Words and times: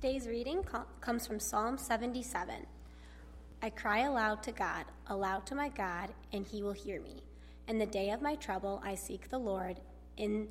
Today's 0.00 0.26
reading 0.26 0.64
comes 1.02 1.26
from 1.26 1.38
Psalm 1.38 1.76
77. 1.76 2.66
I 3.60 3.68
cry 3.68 3.98
aloud 3.98 4.42
to 4.44 4.50
God, 4.50 4.86
aloud 5.08 5.44
to 5.44 5.54
my 5.54 5.68
God, 5.68 6.08
and 6.32 6.46
he 6.46 6.62
will 6.62 6.72
hear 6.72 7.02
me. 7.02 7.22
In 7.68 7.76
the 7.76 7.84
day 7.84 8.08
of 8.08 8.22
my 8.22 8.34
trouble, 8.36 8.80
I 8.82 8.94
seek 8.94 9.28
the 9.28 9.36
Lord. 9.36 9.78
In 10.16 10.48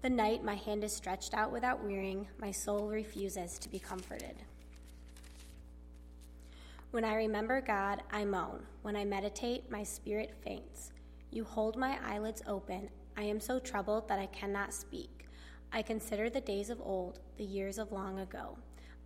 the 0.00 0.08
night, 0.08 0.42
my 0.42 0.54
hand 0.54 0.82
is 0.82 0.96
stretched 0.96 1.34
out 1.34 1.52
without 1.52 1.84
wearying. 1.84 2.26
My 2.40 2.50
soul 2.50 2.88
refuses 2.88 3.58
to 3.58 3.68
be 3.68 3.78
comforted. 3.78 4.36
When 6.90 7.04
I 7.04 7.16
remember 7.16 7.60
God, 7.60 8.02
I 8.10 8.24
moan. 8.24 8.62
When 8.80 8.96
I 8.96 9.04
meditate, 9.04 9.70
my 9.70 9.82
spirit 9.82 10.32
faints. 10.42 10.92
You 11.30 11.44
hold 11.44 11.76
my 11.76 11.98
eyelids 12.02 12.42
open. 12.46 12.88
I 13.14 13.24
am 13.24 13.40
so 13.40 13.58
troubled 13.58 14.08
that 14.08 14.18
I 14.18 14.26
cannot 14.28 14.72
speak. 14.72 15.26
I 15.70 15.82
consider 15.82 16.30
the 16.30 16.40
days 16.40 16.70
of 16.70 16.80
old, 16.80 17.20
the 17.36 17.44
years 17.44 17.76
of 17.76 17.92
long 17.92 18.20
ago. 18.20 18.56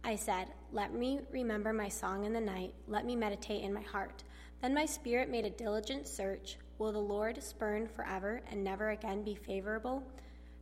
I 0.02 0.16
said, 0.16 0.48
Let 0.72 0.94
me 0.94 1.20
remember 1.30 1.72
my 1.72 1.88
song 1.88 2.24
in 2.24 2.32
the 2.32 2.40
night. 2.40 2.72
Let 2.88 3.04
me 3.04 3.16
meditate 3.16 3.62
in 3.62 3.72
my 3.72 3.82
heart. 3.82 4.24
Then 4.62 4.74
my 4.74 4.86
spirit 4.86 5.30
made 5.30 5.44
a 5.44 5.50
diligent 5.50 6.06
search. 6.06 6.56
Will 6.78 6.92
the 6.92 6.98
Lord 6.98 7.42
spurn 7.42 7.86
forever 7.86 8.40
and 8.50 8.64
never 8.64 8.90
again 8.90 9.22
be 9.22 9.34
favorable? 9.34 10.02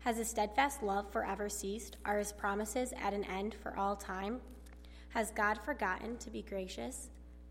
Has 0.00 0.16
his 0.16 0.28
steadfast 0.28 0.82
love 0.82 1.10
forever 1.12 1.48
ceased? 1.48 1.96
Are 2.04 2.18
his 2.18 2.32
promises 2.32 2.92
at 3.00 3.12
an 3.12 3.24
end 3.24 3.54
for 3.54 3.76
all 3.78 3.96
time? 3.96 4.40
Has 5.10 5.30
God 5.30 5.58
forgotten 5.64 6.16
to 6.18 6.30
be 6.30 6.42
gracious? 6.42 7.10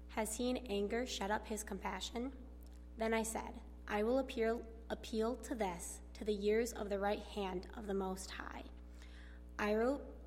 Has 0.10 0.36
he 0.36 0.50
in 0.50 0.58
anger 0.70 1.06
shut 1.06 1.32
up 1.32 1.48
his 1.48 1.64
compassion? 1.64 2.32
Then 2.98 3.14
I 3.14 3.24
said, 3.24 3.54
I 3.88 4.04
will 4.04 4.20
appeal, 4.20 4.62
appeal 4.90 5.36
to 5.44 5.56
this, 5.56 6.00
to 6.16 6.26
the 6.26 6.34
years 6.34 6.72
of 6.74 6.90
the 6.90 7.00
right 7.00 7.24
hand 7.36 7.68
of 7.78 7.88
the 7.88 7.94
Most 7.94 8.32
High. 8.32 8.64
I, 9.60 9.76
wrote, 9.76 10.02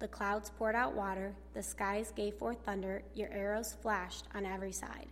The 0.00 0.08
clouds 0.08 0.50
poured 0.56 0.74
out 0.74 0.94
water, 0.94 1.34
the 1.52 1.62
skies 1.62 2.10
gave 2.16 2.34
forth 2.34 2.56
thunder, 2.64 3.02
your 3.14 3.28
arrows 3.32 3.76
flashed 3.82 4.24
on 4.34 4.46
every 4.46 4.72
side. 4.72 5.08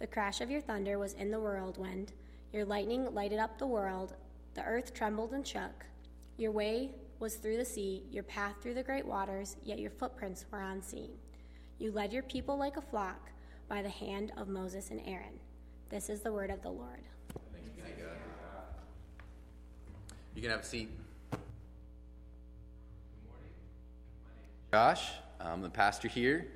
The 0.00 0.08
crash 0.08 0.40
of 0.40 0.50
your 0.50 0.60
thunder 0.60 0.98
was 0.98 1.12
in 1.12 1.30
the 1.30 1.38
whirlwind, 1.38 2.12
your 2.52 2.64
lightning 2.64 3.14
lighted 3.14 3.38
up 3.38 3.56
the 3.56 3.68
world, 3.68 4.14
the 4.54 4.64
earth 4.64 4.92
trembled 4.92 5.30
and 5.32 5.46
shook. 5.46 5.86
Your 6.38 6.50
way 6.50 6.90
was 7.20 7.36
through 7.36 7.58
the 7.58 7.64
sea, 7.64 8.02
your 8.10 8.24
path 8.24 8.56
through 8.60 8.74
the 8.74 8.82
great 8.82 9.06
waters, 9.06 9.56
yet 9.62 9.78
your 9.78 9.92
footprints 9.92 10.44
were 10.50 10.60
unseen. 10.60 11.10
You 11.78 11.92
led 11.92 12.12
your 12.12 12.24
people 12.24 12.58
like 12.58 12.78
a 12.78 12.82
flock 12.82 13.30
by 13.68 13.80
the 13.80 13.88
hand 13.88 14.32
of 14.36 14.48
Moses 14.48 14.90
and 14.90 15.00
Aaron. 15.06 15.38
This 15.88 16.10
is 16.10 16.20
the 16.20 16.32
word 16.32 16.50
of 16.50 16.62
the 16.62 16.70
Lord. 16.70 17.04
You 20.34 20.42
can 20.42 20.50
have 20.50 20.60
a 20.60 20.64
seat. 20.64 20.90
Josh, 24.72 25.10
I'm 25.40 25.62
the 25.62 25.68
pastor 25.68 26.06
here, 26.06 26.46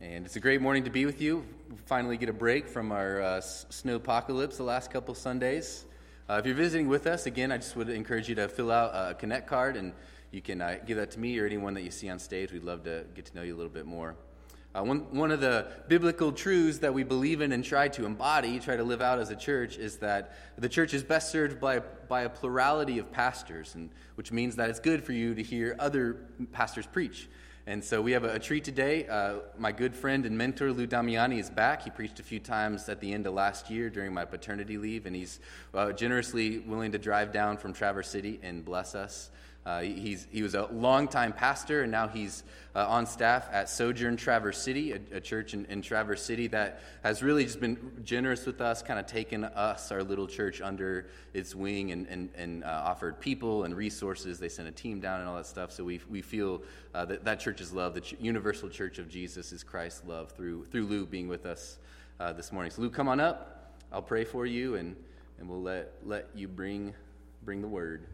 and 0.00 0.24
it's 0.24 0.36
a 0.36 0.40
great 0.40 0.62
morning 0.62 0.84
to 0.84 0.90
be 0.90 1.04
with 1.04 1.20
you. 1.20 1.44
We 1.68 1.76
finally 1.84 2.16
get 2.16 2.30
a 2.30 2.32
break 2.32 2.66
from 2.66 2.92
our 2.92 3.20
uh, 3.20 3.42
snow 3.42 3.96
apocalypse 3.96 4.56
the 4.56 4.62
last 4.62 4.90
couple 4.90 5.14
Sundays. 5.14 5.84
Uh, 6.30 6.38
if 6.40 6.46
you're 6.46 6.54
visiting 6.54 6.88
with 6.88 7.06
us, 7.06 7.26
again, 7.26 7.52
I 7.52 7.58
just 7.58 7.76
would 7.76 7.90
encourage 7.90 8.26
you 8.26 8.34
to 8.36 8.48
fill 8.48 8.72
out 8.72 8.92
a 8.94 9.12
Connect 9.12 9.46
card, 9.46 9.76
and 9.76 9.92
you 10.30 10.40
can 10.40 10.62
uh, 10.62 10.78
give 10.86 10.96
that 10.96 11.10
to 11.10 11.20
me 11.20 11.38
or 11.38 11.44
anyone 11.44 11.74
that 11.74 11.82
you 11.82 11.90
see 11.90 12.08
on 12.08 12.18
stage. 12.18 12.52
We'd 12.52 12.64
love 12.64 12.84
to 12.84 13.04
get 13.14 13.26
to 13.26 13.36
know 13.36 13.42
you 13.42 13.54
a 13.54 13.58
little 13.58 13.70
bit 13.70 13.84
more. 13.84 14.16
Uh, 14.74 14.82
one, 14.82 15.00
one 15.14 15.30
of 15.30 15.42
the 15.42 15.66
biblical 15.88 16.32
truths 16.32 16.78
that 16.78 16.94
we 16.94 17.02
believe 17.02 17.42
in 17.42 17.52
and 17.52 17.62
try 17.62 17.86
to 17.88 18.06
embody, 18.06 18.58
try 18.60 18.76
to 18.76 18.84
live 18.84 19.02
out 19.02 19.18
as 19.18 19.28
a 19.28 19.36
church, 19.36 19.76
is 19.76 19.98
that 19.98 20.34
the 20.56 20.70
church 20.70 20.94
is 20.94 21.04
best 21.04 21.30
served 21.30 21.60
by, 21.60 21.80
by 22.08 22.22
a 22.22 22.30
plurality 22.30 22.98
of 22.98 23.12
pastors, 23.12 23.74
and, 23.74 23.90
which 24.14 24.32
means 24.32 24.56
that 24.56 24.70
it's 24.70 24.80
good 24.80 25.04
for 25.04 25.12
you 25.12 25.34
to 25.34 25.42
hear 25.42 25.76
other 25.78 26.16
pastors 26.52 26.86
preach. 26.86 27.28
And 27.68 27.84
so 27.84 28.00
we 28.00 28.12
have 28.12 28.24
a, 28.24 28.36
a 28.36 28.38
treat 28.38 28.64
today. 28.64 29.06
Uh, 29.06 29.40
my 29.58 29.72
good 29.72 29.94
friend 29.94 30.24
and 30.24 30.38
mentor, 30.38 30.72
Lou 30.72 30.86
Damiani, 30.86 31.38
is 31.38 31.50
back. 31.50 31.82
He 31.82 31.90
preached 31.90 32.18
a 32.18 32.22
few 32.22 32.40
times 32.40 32.88
at 32.88 32.98
the 32.98 33.12
end 33.12 33.26
of 33.26 33.34
last 33.34 33.68
year 33.68 33.90
during 33.90 34.14
my 34.14 34.24
paternity 34.24 34.78
leave, 34.78 35.04
and 35.04 35.14
he's 35.14 35.38
uh, 35.74 35.92
generously 35.92 36.60
willing 36.60 36.92
to 36.92 36.98
drive 36.98 37.30
down 37.30 37.58
from 37.58 37.74
Traverse 37.74 38.08
City 38.08 38.40
and 38.42 38.64
bless 38.64 38.94
us. 38.94 39.28
Uh, 39.68 39.82
he's, 39.82 40.26
he 40.30 40.42
was 40.42 40.54
a 40.54 40.64
longtime 40.72 41.30
pastor, 41.30 41.82
and 41.82 41.92
now 41.92 42.08
he's 42.08 42.42
uh, 42.74 42.86
on 42.88 43.04
staff 43.04 43.50
at 43.52 43.68
Sojourn 43.68 44.16
Traverse 44.16 44.56
City, 44.56 44.92
a, 44.92 45.00
a 45.12 45.20
church 45.20 45.52
in, 45.52 45.66
in, 45.66 45.82
Traverse 45.82 46.22
City 46.22 46.46
that 46.46 46.80
has 47.02 47.22
really 47.22 47.44
just 47.44 47.60
been 47.60 47.76
generous 48.02 48.46
with 48.46 48.62
us, 48.62 48.80
kind 48.80 48.98
of 48.98 49.04
taken 49.04 49.44
us, 49.44 49.92
our 49.92 50.02
little 50.02 50.26
church, 50.26 50.62
under 50.62 51.10
its 51.34 51.54
wing 51.54 51.92
and, 51.92 52.06
and, 52.06 52.30
and 52.34 52.64
uh, 52.64 52.82
offered 52.86 53.20
people 53.20 53.64
and 53.64 53.76
resources. 53.76 54.38
They 54.38 54.48
sent 54.48 54.68
a 54.68 54.72
team 54.72 55.00
down 55.00 55.20
and 55.20 55.28
all 55.28 55.36
that 55.36 55.44
stuff. 55.44 55.70
So 55.70 55.84
we, 55.84 56.00
we 56.08 56.22
feel 56.22 56.62
uh, 56.94 57.04
that 57.04 57.26
that 57.26 57.38
church 57.38 57.60
is 57.60 57.70
love. 57.70 57.92
The 57.92 58.00
ch- 58.00 58.14
universal 58.18 58.70
church 58.70 58.98
of 58.98 59.10
Jesus 59.10 59.52
is 59.52 59.62
Christ's 59.62 60.02
love 60.06 60.30
through, 60.32 60.64
through 60.64 60.86
Lou 60.86 61.04
being 61.04 61.28
with 61.28 61.44
us 61.44 61.76
uh, 62.20 62.32
this 62.32 62.52
morning. 62.52 62.70
So, 62.70 62.80
Lou, 62.80 62.88
come 62.88 63.06
on 63.06 63.20
up. 63.20 63.74
I'll 63.92 64.00
pray 64.00 64.24
for 64.24 64.46
you, 64.46 64.76
and, 64.76 64.96
and 65.38 65.46
we'll 65.46 65.60
let, 65.60 65.92
let 66.06 66.30
you 66.34 66.48
bring, 66.48 66.94
bring 67.44 67.60
the 67.60 67.68
word. 67.68 68.06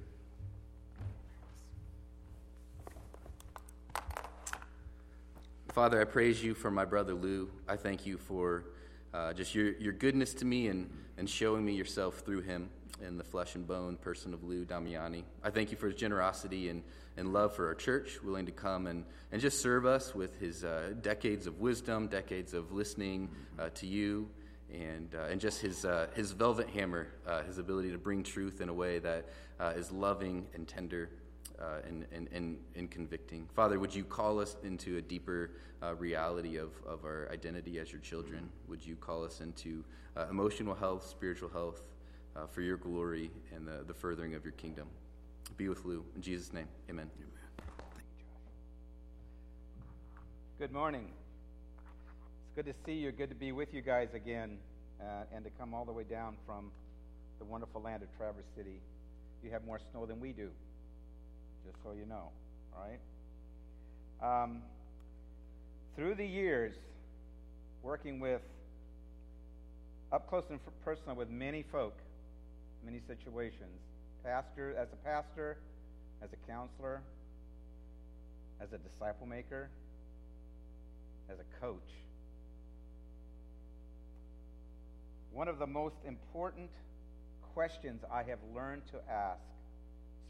Father, 5.75 6.01
I 6.01 6.05
praise 6.05 6.41
you 6.41 6.55
for 6.55 6.71
my 6.71 6.85
brother 6.85 7.15
Lou. 7.15 7.51
I 7.67 7.75
thank 7.75 8.07
you 8.07 8.17
for 8.17 8.67
uh, 9.13 9.33
just 9.33 9.57
your, 9.57 9.73
your 9.79 9.93
goodness 9.93 10.33
to 10.35 10.45
me 10.45 10.69
and, 10.69 10.89
and 11.19 11.29
showing 11.29 11.65
me 11.65 11.75
yourself 11.75 12.21
through 12.21 12.43
him 12.43 12.71
in 13.05 13.19
the 13.19 13.25
flesh 13.25 13.57
and 13.57 13.67
bone 13.67 13.97
person 13.97 14.33
of 14.33 14.45
Lou 14.45 14.65
Damiani. 14.65 15.25
I 15.43 15.51
thank 15.51 15.73
you 15.73 15.77
for 15.77 15.89
his 15.89 15.97
generosity 15.97 16.69
and, 16.69 16.85
and 17.17 17.33
love 17.33 17.57
for 17.57 17.67
our 17.67 17.75
church, 17.75 18.23
willing 18.23 18.47
to 18.47 18.53
come 18.53 18.87
and, 18.87 19.05
and 19.33 19.43
just 19.43 19.61
serve 19.61 19.85
us 19.85 20.15
with 20.15 20.39
his 20.39 20.63
uh, 20.63 20.93
decades 21.03 21.49
of 21.49 21.59
wisdom, 21.59 22.07
decades 22.07 22.55
of 22.55 22.71
listening 22.71 23.29
uh, 23.59 23.71
to 23.75 23.89
you, 23.89 24.29
and, 24.73 25.13
uh, 25.17 25.25
and 25.25 25.41
just 25.41 25.61
his, 25.61 25.85
uh, 25.85 26.07
his 26.15 26.31
velvet 26.31 26.69
hammer, 26.69 27.09
uh, 27.27 27.43
his 27.43 27.59
ability 27.59 27.91
to 27.91 27.99
bring 27.99 28.23
truth 28.23 28.61
in 28.61 28.69
a 28.69 28.75
way 28.75 29.01
that 29.01 29.27
is 29.75 29.91
loving 29.91 30.47
and 30.55 30.69
tender 30.69 31.11
uh, 31.61 31.79
and, 31.87 32.07
and, 32.13 32.29
and, 32.33 32.59
and, 32.75 32.91
convicting. 32.91 33.49
Father, 33.55 33.79
would 33.79 33.95
you 33.95 34.05
call 34.05 34.41
us 34.41 34.57
into 34.65 34.97
a 34.97 35.03
deeper 35.03 35.53
uh, 35.83 35.95
reality 35.95 36.57
of, 36.57 36.73
of 36.87 37.05
our 37.05 37.29
identity 37.33 37.79
as 37.79 37.93
your 37.93 38.01
children? 38.01 38.51
Would 38.69 38.85
you 38.85 38.97
call 38.97 39.25
us 39.25 39.41
into 39.41 39.85
uh, 40.17 40.27
emotional 40.31 40.75
health, 40.75 41.07
spiritual 41.07 41.49
health, 41.49 41.81
uh, 42.35 42.47
for 42.47 42.61
your 42.61 42.77
glory 42.77 43.31
and 43.55 43.67
the, 43.67 43.85
the 43.87 43.95
furthering 43.95 44.35
of 44.35 44.45
your 44.45 44.53
kingdom? 44.53 44.89
Be 45.57 45.69
with 45.69 45.85
Lou. 45.85 46.05
In 46.17 46.23
Jesus' 46.23 46.53
name, 46.53 46.67
amen. 46.91 47.09
amen. 47.17 47.31
Good 50.59 50.73
morning. 50.73 51.09
It's 52.47 52.57
good 52.57 52.67
to 52.67 52.75
see 52.85 52.95
you. 52.95 53.13
Good 53.13 53.29
to 53.29 53.37
be 53.37 53.53
with 53.53 53.73
you 53.73 53.81
guys 53.81 54.09
again 54.15 54.59
uh, 55.01 55.25
and 55.35 55.45
to 55.45 55.51
come 55.51 55.75
all 55.75 55.85
the 55.85 55.93
way 55.93 56.05
down 56.05 56.37
from 56.47 56.71
the 57.39 57.45
wonderful 57.45 57.81
land 57.81 58.03
of 58.03 58.09
Traverse 58.17 58.45
City. 58.57 58.81
You 59.45 59.51
have 59.51 59.65
more 59.65 59.79
snow 59.93 60.07
than 60.07 60.19
we 60.21 60.33
do 60.33 60.51
just 61.65 61.83
so 61.83 61.93
you 61.93 62.07
know, 62.07 62.31
all 62.75 62.87
right? 62.87 63.01
Um, 64.23 64.63
through 65.97 66.15
the 66.15 66.27
years, 66.27 66.75
working 67.83 68.21
with 68.21 68.43
up 70.13 70.29
close 70.29 70.45
and 70.51 70.61
personal 70.85 71.17
with 71.17 71.31
many 71.31 71.63
folk, 71.63 71.95
many 72.85 73.01
situations, 73.07 73.81
pastor 74.25 74.75
as 74.79 74.89
a 74.93 74.97
pastor, 74.97 75.59
as 76.23 76.31
a 76.33 76.51
counselor, 76.51 77.03
as 78.61 78.73
a 78.73 78.79
disciple 78.79 79.27
maker, 79.27 79.69
as 81.29 81.37
a 81.39 81.61
coach. 81.61 81.79
One 85.33 85.49
of 85.49 85.59
the 85.59 85.67
most 85.67 85.97
important 86.07 86.71
questions 87.55 88.03
I 88.13 88.23
have 88.23 88.39
learned 88.55 88.83
to 88.93 88.99
ask 89.11 89.41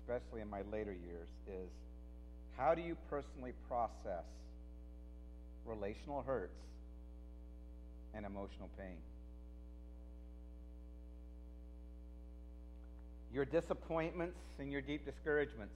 especially 0.04 0.42
in 0.42 0.50
my 0.50 0.60
later 0.70 0.92
years, 0.92 1.28
is 1.48 1.70
how 2.56 2.74
do 2.74 2.82
you 2.82 2.96
personally 3.08 3.52
process 3.68 4.24
relational 5.64 6.22
hurts 6.22 6.60
and 8.14 8.26
emotional 8.26 8.68
pain? 8.78 8.98
Your 13.32 13.44
disappointments 13.44 14.38
and 14.58 14.70
your 14.70 14.82
deep 14.82 15.04
discouragements, 15.04 15.74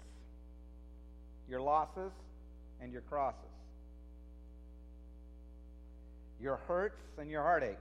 your 1.49 1.61
losses 1.61 2.13
and 2.81 2.93
your 2.93 3.03
crosses. 3.03 3.49
your 6.41 6.61
hurts 6.69 7.01
and 7.19 7.31
your 7.31 7.43
heartaches. 7.43 7.77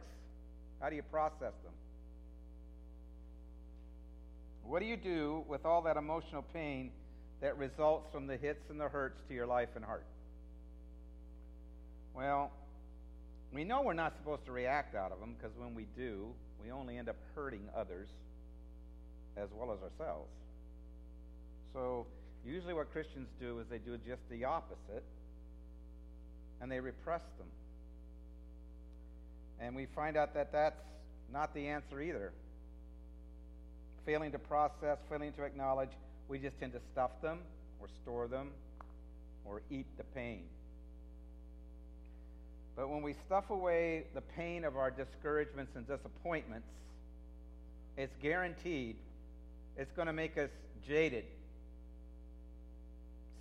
How 0.80 0.90
do 0.90 0.96
you 0.96 1.04
process 1.04 1.54
them? 1.64 1.74
What 4.68 4.81
do 4.81 4.86
you 4.86 4.98
do 4.98 5.46
with 5.48 5.66
all 5.66 5.81
that 5.84 5.96
emotional 5.96 6.44
pain 6.54 6.92
that 7.40 7.58
results 7.58 8.10
from 8.12 8.28
the 8.28 8.36
hits 8.36 8.69
and 8.69 8.80
the 8.80 8.90
hurts 8.90 9.22
to 9.30 9.34
your 9.34 9.48
life 9.48 9.69
and 9.75 9.86
heart? 9.86 10.06
Well, 12.14 12.52
we 13.54 13.64
know 13.64 13.81
we're 13.81 13.94
not 13.94 14.18
supposed 14.18 14.46
to 14.46 14.52
react 14.52 14.94
out 14.94 15.14
of 15.14 15.22
them 15.22 15.36
because 15.38 15.56
when 15.58 15.74
we 15.74 15.88
do, 15.96 16.28
we 16.62 16.72
only 16.72 16.98
end 16.98 17.08
up 17.08 17.16
hurting 17.34 17.62
others 17.78 18.10
as 19.38 19.48
well 19.54 19.72
as 19.72 19.80
ourselves. 19.81 20.30
So, 21.74 22.06
usually 22.46 22.74
what 22.74 22.92
Christians 22.92 23.30
do 23.40 23.60
is 23.60 23.68
they 23.70 23.78
do 23.78 23.98
just 24.06 24.22
the 24.30 24.44
opposite 24.44 25.04
and 26.60 26.70
they 26.70 26.81
repress 26.81 27.22
them. 27.38 27.48
And 29.62 29.75
we 29.75 29.86
find 29.96 30.18
out 30.18 30.34
that 30.34 30.52
that's 30.52 30.81
not 31.31 31.54
the 31.54 31.68
answer 31.68 32.02
either. 32.02 32.34
Failing 34.07 34.31
to 34.31 34.39
process, 34.39 34.98
failing 35.09 35.33
to 35.33 35.44
acknowledge, 35.44 35.89
we 36.30 36.39
just 36.39 36.57
tend 36.62 36.71
to 36.71 36.80
stuff 36.94 37.12
them 37.21 37.39
or 37.77 37.89
store 38.01 38.30
them 38.30 38.51
or 39.44 39.62
eat 39.69 39.86
the 39.98 40.06
pain. 40.06 40.44
But 42.77 42.89
when 42.89 43.01
we 43.01 43.15
stuff 43.25 43.50
away 43.50 44.06
the 44.13 44.21
pain 44.21 44.63
of 44.63 44.77
our 44.77 44.89
discouragements 44.92 45.74
and 45.75 45.86
disappointments, 45.86 46.69
it's 47.98 48.15
guaranteed 48.21 48.95
it's 49.75 49.92
going 49.92 50.06
to 50.06 50.13
make 50.13 50.38
us 50.38 50.51
jaded, 50.88 51.25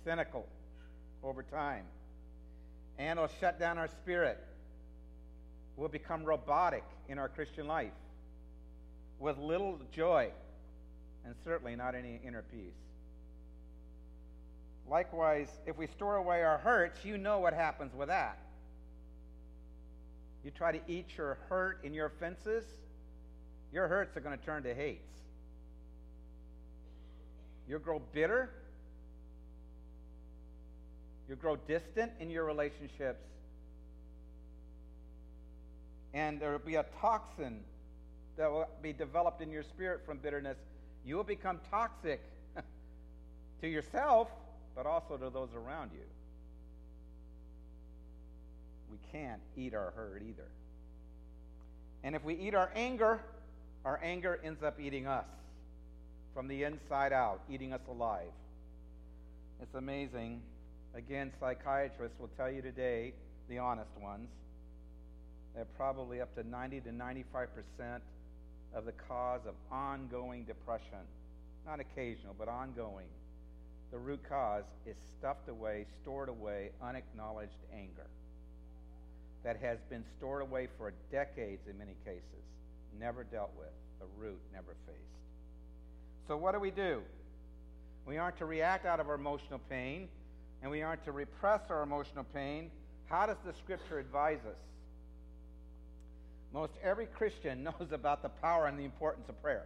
cynical 0.03 0.45
over 1.23 1.43
time, 1.43 1.85
and 2.97 3.17
it'll 3.17 3.31
shut 3.39 3.57
down 3.57 3.77
our 3.77 3.87
spirit. 3.87 4.37
We'll 5.77 5.87
become 5.87 6.25
robotic 6.25 6.83
in 7.07 7.17
our 7.19 7.29
Christian 7.29 7.67
life 7.67 7.93
with 9.17 9.37
little 9.37 9.79
joy 9.93 10.31
and 11.27 11.35
certainly 11.43 11.75
not 11.75 11.93
any 11.93 12.21
inner 12.25 12.41
peace. 12.53 12.73
Likewise, 14.89 15.49
if 15.65 15.77
we 15.77 15.85
store 15.87 16.15
away 16.15 16.41
our 16.41 16.57
hurts, 16.57 17.03
you 17.03 17.17
know 17.17 17.39
what 17.39 17.53
happens 17.53 17.93
with 17.93 18.07
that. 18.07 18.39
You 20.45 20.51
try 20.51 20.71
to 20.71 20.79
eat 20.87 21.07
your 21.17 21.37
hurt 21.49 21.81
and 21.83 21.93
your 21.93 22.05
offenses, 22.05 22.63
your 23.73 23.89
hurts 23.89 24.15
are 24.15 24.21
going 24.21 24.37
to 24.39 24.45
turn 24.45 24.63
to 24.63 24.73
hates. 24.73 25.19
You'll 27.67 27.79
grow 27.79 28.01
bitter. 28.13 28.49
You'll 31.27 31.39
grow 31.39 31.57
distant 31.57 32.13
in 32.21 32.29
your 32.29 32.45
relationships. 32.45 33.25
And 36.13 36.39
there 36.39 36.53
will 36.53 36.59
be 36.59 36.75
a 36.75 36.85
toxin 37.01 37.59
that 38.37 38.49
will 38.49 38.69
be 38.81 38.93
developed 38.93 39.41
in 39.41 39.51
your 39.51 39.63
spirit 39.63 40.05
from 40.05 40.19
bitterness. 40.19 40.57
You 41.07 41.15
will 41.15 41.23
become 41.23 41.59
toxic 41.71 42.21
to 43.61 43.67
yourself, 43.67 44.29
but 44.75 44.85
also 44.85 45.17
to 45.17 45.31
those 45.31 45.49
around 45.55 45.91
you 45.93 46.03
we 48.91 48.97
can't 49.11 49.41
eat 49.55 49.73
our 49.73 49.91
hurt 49.95 50.21
either. 50.27 50.47
And 52.03 52.15
if 52.15 52.23
we 52.23 52.35
eat 52.35 52.55
our 52.55 52.71
anger, 52.75 53.21
our 53.85 53.99
anger 54.03 54.39
ends 54.43 54.63
up 54.63 54.79
eating 54.79 55.07
us 55.07 55.25
from 56.33 56.47
the 56.47 56.63
inside 56.63 57.13
out, 57.13 57.41
eating 57.49 57.73
us 57.73 57.81
alive. 57.89 58.31
It's 59.61 59.75
amazing. 59.75 60.41
Again, 60.93 61.31
psychiatrists 61.39 62.19
will 62.19 62.29
tell 62.37 62.51
you 62.51 62.61
today, 62.61 63.13
the 63.49 63.57
honest 63.57 63.91
ones, 63.99 64.29
that 65.55 65.75
probably 65.75 66.21
up 66.21 66.33
to 66.35 66.47
90 66.47 66.81
to 66.81 66.89
95% 66.89 67.47
of 68.73 68.85
the 68.85 68.91
cause 68.91 69.41
of 69.47 69.53
ongoing 69.71 70.43
depression, 70.43 71.05
not 71.65 71.79
occasional, 71.79 72.35
but 72.37 72.47
ongoing, 72.47 73.07
the 73.91 73.97
root 73.97 74.19
cause 74.27 74.63
is 74.85 74.95
stuffed 75.17 75.49
away, 75.49 75.85
stored 76.01 76.29
away, 76.29 76.71
unacknowledged 76.81 77.57
anger 77.73 78.07
that 79.43 79.57
has 79.61 79.77
been 79.89 80.03
stored 80.17 80.41
away 80.41 80.67
for 80.77 80.93
decades 81.11 81.61
in 81.69 81.77
many 81.77 81.95
cases, 82.03 82.43
never 82.99 83.23
dealt 83.23 83.51
with, 83.57 83.69
the 83.99 84.05
root 84.19 84.39
never 84.53 84.75
faced. 84.85 84.97
So, 86.27 86.35
what 86.35 86.53
do 86.53 86.59
we 86.59 86.71
do? 86.71 87.01
We 88.05 88.17
aren't 88.17 88.37
to 88.37 88.45
react 88.45 88.85
out 88.85 88.99
of 88.99 89.07
our 89.07 89.15
emotional 89.15 89.59
pain, 89.69 90.09
and 90.61 90.71
we 90.71 90.81
aren't 90.81 91.03
to 91.05 91.11
repress 91.11 91.61
our 91.69 91.83
emotional 91.83 92.25
pain. 92.33 92.69
How 93.05 93.25
does 93.25 93.37
the 93.45 93.53
scripture 93.53 93.99
advise 93.99 94.39
us? 94.39 94.57
Most 96.53 96.73
every 96.83 97.05
Christian 97.05 97.63
knows 97.65 97.91
about 97.91 98.21
the 98.21 98.29
power 98.29 98.67
and 98.67 98.79
the 98.79 98.85
importance 98.85 99.29
of 99.29 99.41
prayer. 99.41 99.65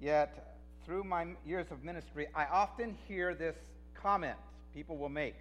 Yet, 0.00 0.58
through 0.84 1.04
my 1.04 1.26
years 1.46 1.66
of 1.70 1.82
ministry, 1.82 2.26
I 2.34 2.44
often 2.46 2.96
hear 3.08 3.34
this 3.34 3.56
comment 3.94 4.36
people 4.74 4.96
will 4.96 5.08
make 5.08 5.34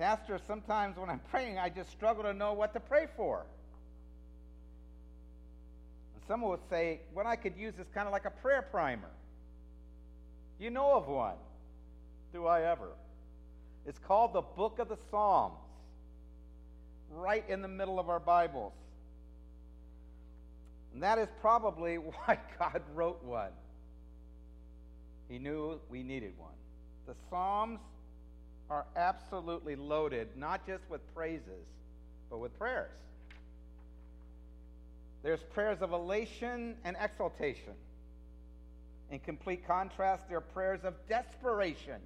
Pastor, 0.00 0.40
sometimes 0.46 0.96
when 0.96 1.10
I'm 1.10 1.20
praying, 1.30 1.58
I 1.58 1.68
just 1.68 1.90
struggle 1.90 2.22
to 2.24 2.32
know 2.32 2.54
what 2.54 2.72
to 2.72 2.80
pray 2.80 3.06
for. 3.16 3.44
And 6.14 6.22
someone 6.26 6.52
would 6.52 6.68
say, 6.70 7.00
what 7.12 7.26
I 7.26 7.36
could 7.36 7.54
use 7.54 7.74
is 7.78 7.86
kind 7.94 8.06
of 8.06 8.12
like 8.12 8.24
a 8.24 8.30
prayer 8.30 8.62
primer. 8.62 9.10
You 10.58 10.70
know 10.70 10.96
of 10.96 11.06
one? 11.06 11.36
Do 12.32 12.46
I 12.46 12.62
ever? 12.62 12.88
It's 13.86 13.98
called 13.98 14.32
the 14.32 14.40
Book 14.40 14.78
of 14.78 14.88
the 14.88 14.96
Psalms, 15.10 15.58
right 17.10 17.44
in 17.48 17.62
the 17.62 17.68
middle 17.68 17.98
of 17.98 18.08
our 18.08 18.20
Bibles. 18.20 18.72
And 20.92 21.02
that 21.02 21.18
is 21.18 21.28
probably 21.40 21.96
why 21.96 22.38
God 22.58 22.82
wrote 22.94 23.22
one. 23.24 23.52
He 25.28 25.38
knew 25.38 25.78
we 25.88 26.02
needed 26.02 26.32
one. 26.38 26.50
The 27.06 27.14
Psalms 27.28 27.80
are 28.68 28.86
absolutely 28.96 29.76
loaded, 29.76 30.28
not 30.36 30.66
just 30.66 30.82
with 30.88 31.00
praises, 31.14 31.66
but 32.28 32.38
with 32.38 32.56
prayers. 32.58 32.90
There's 35.22 35.42
prayers 35.42 35.82
of 35.82 35.92
elation 35.92 36.76
and 36.84 36.96
exaltation. 37.00 37.74
In 39.10 39.18
complete 39.18 39.66
contrast, 39.66 40.28
there 40.28 40.38
are 40.38 40.40
prayers 40.40 40.80
of 40.84 40.94
desperation 41.08 42.00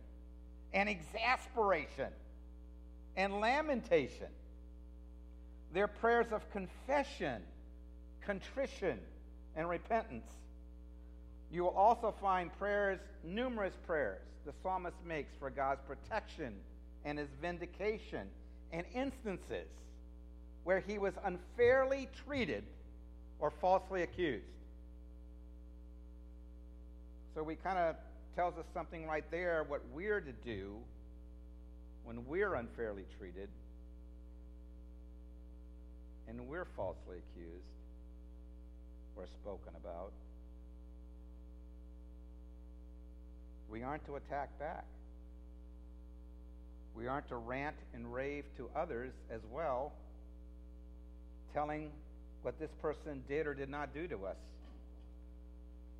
and 0.73 0.89
exasperation 0.89 2.09
and 3.17 3.41
lamentation. 3.41 4.27
There 5.75 5.83
are 5.83 5.89
prayers 5.89 6.31
of 6.31 6.49
confession, 6.53 7.43
contrition, 8.25 9.01
and 9.57 9.69
repentance. 9.69 10.31
You 11.51 11.65
will 11.65 11.71
also 11.77 12.15
find 12.21 12.57
prayers, 12.61 13.01
numerous 13.25 13.75
prayers, 13.85 14.23
the 14.47 14.53
psalmist 14.63 14.97
makes 15.05 15.33
for 15.41 15.51
God's 15.51 15.81
protection 15.83 16.55
and 17.05 17.19
his 17.19 17.29
vindication, 17.43 18.29
and 18.73 18.87
instances 18.95 19.67
where 20.63 20.79
he 20.79 20.97
was 20.97 21.13
unfairly 21.25 22.09
treated 22.25 22.63
or 23.41 23.51
falsely 23.51 24.03
accused. 24.03 24.45
So 27.35 27.43
we 27.43 27.57
kind 27.57 27.79
of 27.79 27.97
tells 28.37 28.57
us 28.59 28.65
something 28.73 29.09
right 29.09 29.29
there 29.33 29.65
what 29.67 29.83
we're 29.93 30.21
to 30.21 30.33
do 30.45 30.77
when 32.05 32.25
we're 32.27 32.55
unfairly 32.55 33.07
treated 33.19 33.49
and 36.29 36.49
we're 36.49 36.67
falsely 36.77 37.19
accused 37.19 37.65
or 39.17 39.27
spoken 39.27 39.73
about. 39.77 40.13
We 43.71 43.83
aren't 43.83 44.05
to 44.07 44.17
attack 44.17 44.59
back. 44.59 44.85
We 46.95 47.09
aren't 47.09 47.29
to 47.29 47.37
rant 47.37 47.77
and 47.93 48.13
rave 48.13 48.45
to 48.57 48.69
others 48.77 49.13
as 49.31 49.41
well, 49.53 49.93
telling 51.53 51.91
what 52.43 52.59
this 52.61 52.71
person 52.81 53.25
did 53.29 53.47
or 53.47 53.55
did 53.55 53.69
not 53.69 53.93
do 53.93 54.07
to 54.07 54.27
us. 54.27 54.37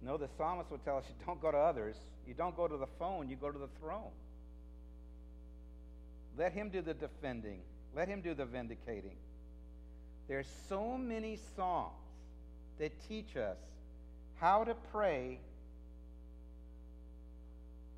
No, 0.03 0.17
the 0.17 0.29
psalmist 0.37 0.71
would 0.71 0.85
tell 0.85 0.99
us 0.99 1.05
you 1.09 1.15
don't 1.27 1.41
go 1.41 1.51
to 1.51 1.57
others. 1.57 1.97
You 2.29 2.35
don't 2.35 2.57
go 2.57 2.69
to 2.69 2.77
the 2.77 2.87
phone, 2.99 3.29
you 3.29 3.37
go 3.37 3.51
to 3.51 3.59
the 3.59 3.69
throne. 3.81 4.11
Let 6.37 6.53
him 6.53 6.69
do 6.69 6.83
the 6.83 6.95
defending, 6.95 7.61
let 7.95 8.09
him 8.09 8.21
do 8.21 8.35
the 8.35 8.45
vindicating. 8.45 9.17
There's 10.29 10.47
so 10.69 10.97
many 10.97 11.39
psalms 11.57 11.93
that 12.79 12.93
teach 13.09 13.37
us 13.37 13.59
how 14.37 14.65
to 14.65 14.75
pray 14.93 15.39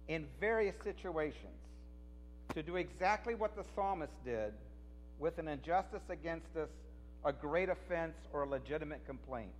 in 0.08 0.26
various 0.40 0.74
situations 0.82 1.52
to 2.54 2.62
do 2.62 2.76
exactly 2.76 3.34
what 3.34 3.56
the 3.56 3.64
psalmist 3.74 4.12
did 4.24 4.52
with 5.18 5.38
an 5.38 5.48
injustice 5.48 6.02
against 6.08 6.56
us, 6.56 6.68
a 7.24 7.32
great 7.32 7.68
offense, 7.68 8.16
or 8.32 8.42
a 8.42 8.48
legitimate 8.48 9.04
complaint. 9.06 9.50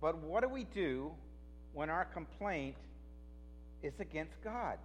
But 0.00 0.18
what 0.18 0.42
do 0.42 0.48
we 0.48 0.64
do 0.64 1.12
when 1.72 1.90
our 1.90 2.04
complaint 2.04 2.76
is 3.82 3.94
against 4.00 4.34
God? 4.44 4.78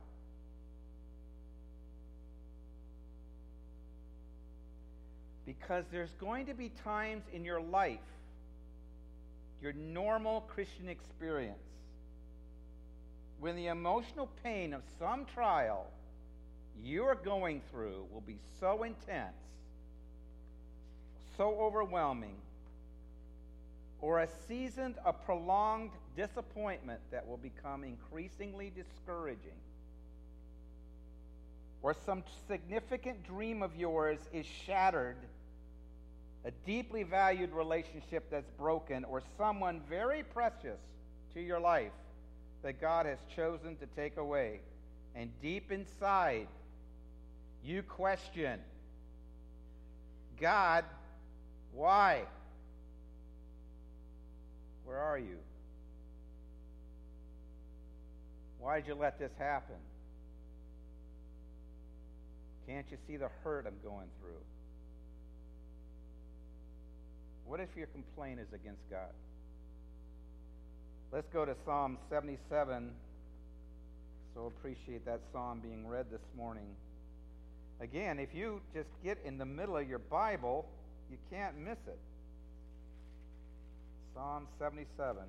Because 5.48 5.86
there's 5.92 6.14
going 6.20 6.46
to 6.46 6.54
be 6.54 6.70
times 6.84 7.24
in 7.34 7.44
your 7.44 7.62
life, 7.62 8.00
your 9.62 9.74
normal 9.74 10.42
Christian 10.42 10.90
experience, 10.90 11.58
when 13.40 13.56
the 13.56 13.68
emotional 13.68 14.30
pain 14.44 14.74
of 14.74 14.82
some 15.00 15.26
trial 15.26 15.88
you 16.84 17.04
are 17.06 17.16
going 17.16 17.62
through 17.72 18.06
will 18.12 18.22
be 18.22 18.38
so 18.60 18.84
intense, 18.84 19.34
so 21.38 21.58
overwhelming, 21.60 22.36
or 24.02 24.20
a 24.20 24.28
season 24.48 24.96
of 25.06 25.24
prolonged 25.26 25.92
disappointment 26.16 27.00
that 27.12 27.28
will 27.28 27.38
become 27.38 27.84
increasingly 27.84 28.72
discouraging, 28.76 29.58
or 31.88 31.96
some 32.06 32.22
significant 32.50 33.26
dream 33.26 33.64
of 33.64 33.74
yours 33.74 34.20
is 34.34 34.46
shattered, 34.46 35.16
a 36.44 36.52
deeply 36.66 37.04
valued 37.04 37.50
relationship 37.54 38.30
that's 38.30 38.52
broken, 38.58 39.06
or 39.06 39.22
someone 39.38 39.80
very 39.88 40.22
precious 40.22 40.82
to 41.34 41.40
your 41.40 41.62
life 41.62 41.94
that 42.62 42.82
God 42.82 43.06
has 43.06 43.20
chosen 43.34 43.78
to 43.78 43.86
take 43.96 44.18
away. 44.18 44.60
And 45.16 45.32
deep 45.42 45.72
inside, 45.72 46.50
you 47.64 47.84
question 47.84 48.60
God, 50.42 50.84
why? 51.74 52.24
Where 54.84 55.00
are 55.00 55.18
you? 55.18 55.38
Why 58.60 58.82
did 58.82 58.88
you 58.90 58.96
let 58.96 59.18
this 59.20 59.32
happen? 59.40 59.78
Can't 62.68 62.86
you 62.92 62.98
see 63.08 63.16
the 63.16 63.30
hurt 63.44 63.66
I'm 63.66 63.80
going 63.84 64.08
through? 64.20 64.44
What 67.46 67.62
if 67.62 67.70
your 67.78 67.88
complaint 67.88 68.42
is 68.42 68.54
against 68.54 68.82
God? 68.92 69.14
Let's 71.14 71.28
go 71.32 71.46
to 71.46 71.56
Psalm 71.66 71.98
77. 72.10 72.92
So 74.36 74.48
appreciate 74.48 75.06
that 75.06 75.22
psalm 75.32 75.62
being 75.62 75.88
read 75.88 76.08
this 76.12 76.22
morning. 76.36 76.68
Again, 77.80 78.20
if 78.20 78.36
you 78.36 78.62
just 78.74 78.90
get 79.04 79.18
in 79.24 79.38
the 79.38 79.46
middle 79.46 79.78
of 79.78 79.88
your 79.88 80.00
Bible, 80.00 80.66
you 81.10 81.18
can't 81.32 81.58
miss 81.58 81.78
it. 81.88 82.00
Psalm 84.14 84.48
77. 84.60 85.24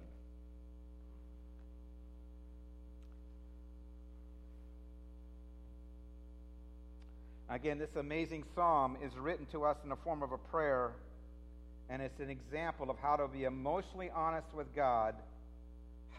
Again, 7.51 7.79
this 7.79 7.97
amazing 7.97 8.45
psalm 8.55 8.99
is 9.03 9.17
written 9.17 9.47
to 9.53 9.65
us 9.65 9.79
in 9.83 9.89
the 9.89 9.97
form 9.97 10.23
of 10.23 10.33
a 10.33 10.39
prayer, 10.39 10.93
and 11.89 12.03
it's 12.03 12.21
an 12.21 12.29
example 12.29 12.91
of 12.91 12.99
how 12.99 13.17
to 13.17 13.27
be 13.27 13.45
emotionally 13.45 14.11
honest 14.15 14.49
with 14.55 14.75
God. 14.77 15.15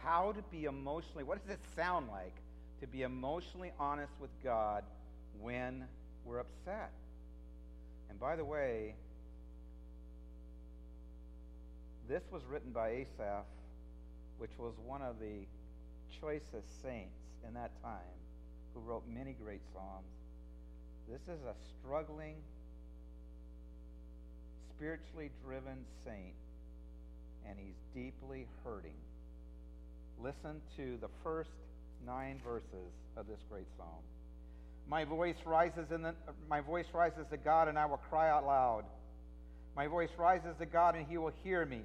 How 0.02 0.32
to 0.32 0.42
be 0.50 0.64
emotionally, 0.64 1.24
what 1.24 1.40
does 1.46 1.54
it 1.54 1.60
sound 1.76 2.08
like 2.10 2.34
to 2.82 2.88
be 2.88 3.04
emotionally 3.04 3.72
honest 3.80 4.14
with 4.20 4.32
God 4.44 4.84
when 5.40 5.86
we're 6.26 6.40
upset? 6.40 6.92
And 8.10 8.20
by 8.20 8.36
the 8.36 8.46
way, 8.46 8.96
this 12.08 12.24
was 12.32 12.42
written 12.50 12.72
by 12.72 12.90
Asaph, 12.90 13.46
which 14.40 14.58
was 14.58 14.74
one 14.84 15.04
of 15.04 15.20
the 15.20 15.46
choicest 16.20 16.82
saints 16.82 17.20
in 17.48 17.54
that 17.54 17.72
time, 17.84 18.18
who 18.74 18.80
wrote 18.80 19.04
many 19.08 19.36
great 19.44 19.62
psalms. 19.72 20.08
This 21.10 21.22
is 21.36 21.44
a 21.44 21.56
struggling, 21.82 22.36
spiritually 24.76 25.32
driven 25.44 25.84
saint, 26.06 26.36
and 27.48 27.58
he's 27.58 27.74
deeply 27.96 28.46
hurting. 28.64 28.94
Listen 30.22 30.62
to 30.78 31.00
the 31.02 31.08
first 31.24 31.50
nine 32.06 32.40
verses 32.46 32.94
of 33.18 33.26
this 33.28 33.40
great 33.50 33.66
psalm. 33.76 34.04
My 34.88 35.04
voice 35.04 35.36
rises 35.48 35.92
in 35.92 36.04
the, 36.04 36.14
my 36.48 36.62
voice 36.62 36.86
rises 36.94 37.26
to 37.32 37.38
God, 37.38 37.70
and 37.70 37.80
I 37.80 37.88
will 37.88 37.98
cry 37.98 38.30
out 38.30 38.46
loud. 38.46 38.84
My 39.76 39.88
voice 39.88 40.12
rises 40.16 40.56
to 40.60 40.68
God, 40.68 40.96
and 40.96 41.08
He 41.08 41.18
will 41.18 41.34
hear 41.44 41.66
me. 41.66 41.82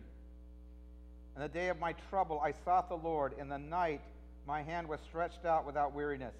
In 1.34 1.40
the 1.40 1.48
day 1.48 1.68
of 1.68 1.78
my 1.78 1.94
trouble, 2.10 2.42
I 2.44 2.52
sought 2.62 2.90
the 2.90 2.96
Lord. 2.96 3.32
In 3.40 3.48
the 3.48 3.58
night, 3.58 4.02
my 4.46 4.62
hand 4.62 4.86
was 4.86 5.00
stretched 5.08 5.46
out 5.46 5.64
without 5.64 5.94
weariness. 5.94 6.34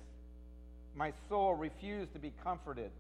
My 0.95 1.13
soul 1.29 1.55
refused 1.55 2.13
to 2.13 2.19
be 2.19 2.33
comforted. 2.43 2.91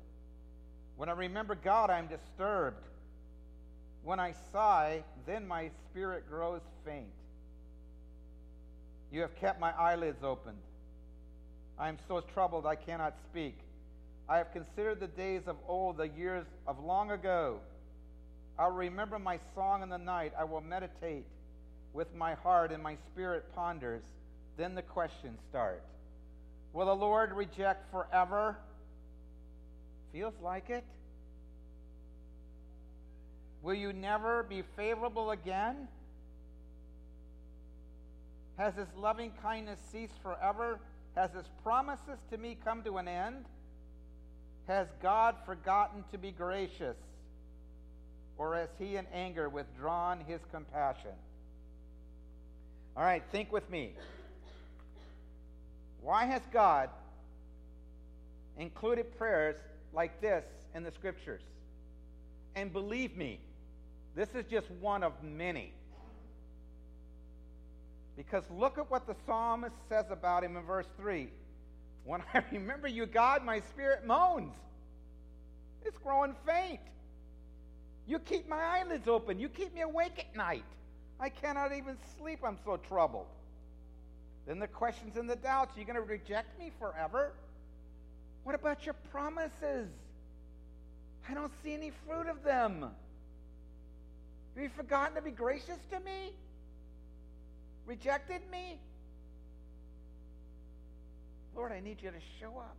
When 0.96 1.08
I 1.08 1.12
remember 1.12 1.54
God, 1.54 1.90
I 1.90 1.98
am 1.98 2.08
disturbed. 2.08 2.82
When 4.02 4.18
I 4.18 4.34
sigh, 4.52 5.04
then 5.26 5.46
my 5.46 5.70
spirit 5.88 6.28
grows 6.28 6.60
faint. 6.84 7.06
You 9.12 9.20
have 9.20 9.34
kept 9.36 9.60
my 9.60 9.72
eyelids 9.72 10.22
opened. 10.24 10.58
I 11.78 11.88
am 11.88 11.98
so 12.08 12.20
troubled 12.20 12.66
I 12.66 12.74
cannot 12.74 13.14
speak. 13.30 13.56
I 14.28 14.38
have 14.38 14.52
considered 14.52 15.00
the 15.00 15.06
days 15.06 15.42
of 15.46 15.56
old, 15.68 15.98
the 15.98 16.08
years 16.08 16.46
of 16.66 16.82
long 16.82 17.10
ago. 17.10 17.60
I 18.58 18.66
will 18.66 18.74
remember 18.74 19.18
my 19.18 19.38
song 19.54 19.82
in 19.82 19.88
the 19.88 19.98
night. 19.98 20.32
I 20.38 20.44
will 20.44 20.60
meditate 20.60 21.26
with 21.92 22.12
my 22.14 22.34
heart, 22.34 22.72
and 22.72 22.82
my 22.82 22.96
spirit 23.12 23.44
ponders. 23.54 24.02
Then 24.56 24.74
the 24.74 24.82
questions 24.82 25.38
start 25.48 25.82
Will 26.74 26.86
the 26.86 26.94
Lord 26.94 27.32
reject 27.32 27.88
forever? 27.92 28.58
Feels 30.12 30.34
like 30.42 30.70
it. 30.70 30.84
Will 33.62 33.74
you 33.74 33.92
never 33.92 34.42
be 34.42 34.62
favorable 34.76 35.30
again? 35.30 35.88
Has 38.58 38.74
his 38.74 38.88
loving 38.98 39.32
kindness 39.40 39.78
ceased 39.92 40.20
forever? 40.20 40.80
Has 41.14 41.30
his 41.32 41.46
promises 41.62 42.18
to 42.30 42.38
me 42.38 42.58
come 42.64 42.82
to 42.82 42.98
an 42.98 43.06
end? 43.06 43.44
Has 44.66 44.88
God 45.00 45.36
forgotten 45.46 46.02
to 46.10 46.18
be 46.18 46.32
gracious? 46.32 46.96
Or 48.36 48.56
has 48.56 48.68
he 48.80 48.96
in 48.96 49.06
anger 49.14 49.48
withdrawn 49.48 50.18
his 50.26 50.40
compassion? 50.50 51.14
All 52.96 53.04
right, 53.04 53.22
think 53.30 53.52
with 53.52 53.70
me. 53.70 53.92
Why 56.04 56.26
has 56.26 56.42
God 56.52 56.90
included 58.58 59.16
prayers 59.16 59.56
like 59.94 60.20
this 60.20 60.44
in 60.74 60.82
the 60.82 60.92
scriptures? 60.92 61.40
And 62.54 62.70
believe 62.70 63.16
me, 63.16 63.40
this 64.14 64.28
is 64.34 64.44
just 64.50 64.70
one 64.82 65.02
of 65.02 65.14
many. 65.22 65.72
Because 68.18 68.44
look 68.50 68.76
at 68.76 68.90
what 68.90 69.06
the 69.06 69.16
psalmist 69.24 69.74
says 69.88 70.04
about 70.10 70.44
him 70.44 70.58
in 70.58 70.62
verse 70.64 70.86
3. 70.98 71.28
When 72.04 72.22
I 72.34 72.44
remember 72.52 72.86
you, 72.86 73.06
God, 73.06 73.42
my 73.42 73.60
spirit 73.60 74.06
moans. 74.06 74.52
It's 75.86 75.96
growing 75.96 76.34
faint. 76.46 76.80
You 78.06 78.18
keep 78.18 78.46
my 78.46 78.62
eyelids 78.62 79.08
open. 79.08 79.40
You 79.40 79.48
keep 79.48 79.74
me 79.74 79.80
awake 79.80 80.18
at 80.18 80.36
night. 80.36 80.64
I 81.18 81.30
cannot 81.30 81.74
even 81.74 81.96
sleep. 82.18 82.40
I'm 82.44 82.58
so 82.62 82.76
troubled. 82.76 83.26
Then 84.46 84.58
the 84.58 84.68
questions 84.68 85.16
and 85.16 85.28
the 85.28 85.36
doubts. 85.36 85.76
Are 85.76 85.80
you 85.80 85.86
going 85.86 85.96
to 85.96 86.02
reject 86.02 86.58
me 86.58 86.70
forever? 86.78 87.32
What 88.42 88.54
about 88.54 88.84
your 88.84 88.94
promises? 89.10 89.88
I 91.28 91.34
don't 91.34 91.52
see 91.62 91.72
any 91.72 91.92
fruit 92.06 92.26
of 92.28 92.42
them. 92.44 92.82
Have 94.54 94.62
you 94.62 94.68
forgotten 94.68 95.16
to 95.16 95.22
be 95.22 95.30
gracious 95.30 95.78
to 95.90 96.00
me? 96.00 96.32
Rejected 97.86 98.42
me? 98.52 98.78
Lord, 101.56 101.72
I 101.72 101.80
need 101.80 101.98
you 102.02 102.10
to 102.10 102.20
show 102.40 102.58
up. 102.58 102.76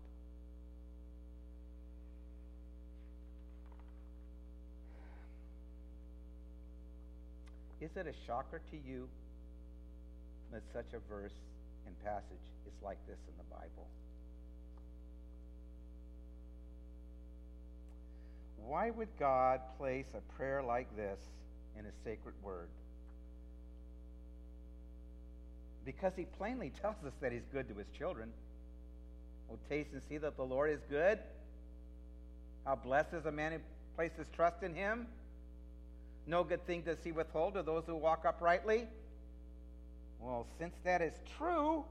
Is 7.82 7.92
it 7.96 8.08
a 8.08 8.26
shocker 8.26 8.62
to 8.72 8.78
you 8.90 9.08
that 10.52 10.64
such 10.74 10.94
a 10.94 11.00
verse 11.10 11.34
and 11.86 11.96
passage 12.04 12.46
is 12.68 12.74
like 12.84 12.98
this 13.08 13.20
in 13.28 13.34
the 13.38 13.56
Bible? 13.56 13.88
Why 18.58 18.90
would 18.90 19.10
God 19.20 19.62
place 19.78 20.08
a 20.16 20.22
prayer 20.36 20.64
like 20.64 20.96
this 20.96 21.20
in 21.78 21.86
His 21.86 21.94
sacred 22.04 22.34
word? 22.42 22.70
Because 25.86 26.14
he 26.16 26.26
plainly 26.26 26.72
tells 26.82 26.96
us 27.06 27.14
that 27.22 27.32
he's 27.32 27.46
good 27.54 27.70
to 27.70 27.76
his 27.76 27.88
children. 27.96 28.32
Oh, 29.52 29.60
taste 29.70 29.92
and 29.94 30.02
see 30.10 30.18
that 30.18 30.36
the 30.36 30.44
Lord 30.44 30.72
is 30.72 30.80
good. 30.90 31.20
How 32.66 32.76
blessed 32.76 33.14
is 33.14 33.26
a 33.28 33.32
man 33.32 33.52
who 33.52 33.60
places 33.96 34.28
trust 34.36 34.64
in 34.64 34.74
him. 34.74 35.06
No 36.26 36.44
good 36.44 36.66
thing 36.66 36.82
does 36.82 36.98
he 37.04 37.12
withhold 37.12 37.56
of 37.56 37.68
those 37.68 37.84
who 37.86 37.96
walk 37.96 38.26
uprightly. 38.28 38.88
Well, 40.20 40.48
since 40.60 40.74
that 40.84 41.02
is 41.02 41.14
true, 41.38 41.86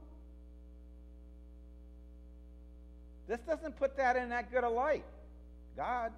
this 3.27 3.39
doesn't 3.41 3.77
put 3.77 3.97
that 3.97 4.15
in 4.15 4.29
that 4.29 4.51
good 4.51 4.63
a 4.63 4.69
light. 4.69 5.05
God. 5.75 6.11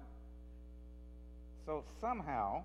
So 1.66 1.84
somehow, 2.00 2.62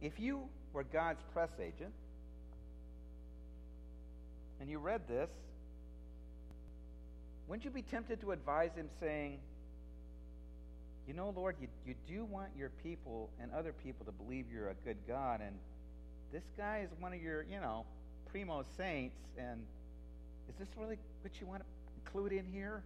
if 0.00 0.18
you 0.18 0.42
were 0.72 0.84
God's 0.84 1.22
press 1.32 1.50
agent 1.60 1.92
and 4.60 4.70
you 4.70 4.78
read 4.78 5.02
this, 5.08 5.30
wouldn't 7.48 7.64
you 7.64 7.70
be 7.70 7.82
tempted 7.82 8.20
to 8.22 8.32
advise 8.32 8.74
him 8.74 8.88
saying, 9.00 9.38
You 11.06 11.14
know, 11.14 11.32
Lord, 11.36 11.56
you, 11.60 11.68
you 11.86 11.94
do 12.08 12.24
want 12.24 12.48
your 12.58 12.70
people 12.82 13.30
and 13.40 13.52
other 13.52 13.72
people 13.72 14.04
to 14.06 14.12
believe 14.12 14.46
you're 14.52 14.70
a 14.70 14.74
good 14.84 14.98
God, 15.06 15.40
and 15.40 15.54
this 16.32 16.44
guy 16.56 16.82
is 16.84 16.90
one 17.00 17.12
of 17.12 17.22
your, 17.22 17.44
you 17.44 17.60
know, 17.60 17.84
primo 18.30 18.64
saints, 18.76 19.16
and 19.38 19.60
is 20.48 20.54
this 20.58 20.68
really 20.76 20.98
what 21.22 21.40
you 21.40 21.46
want 21.46 21.62
to 21.62 21.66
include 22.04 22.32
in 22.32 22.44
here? 22.52 22.82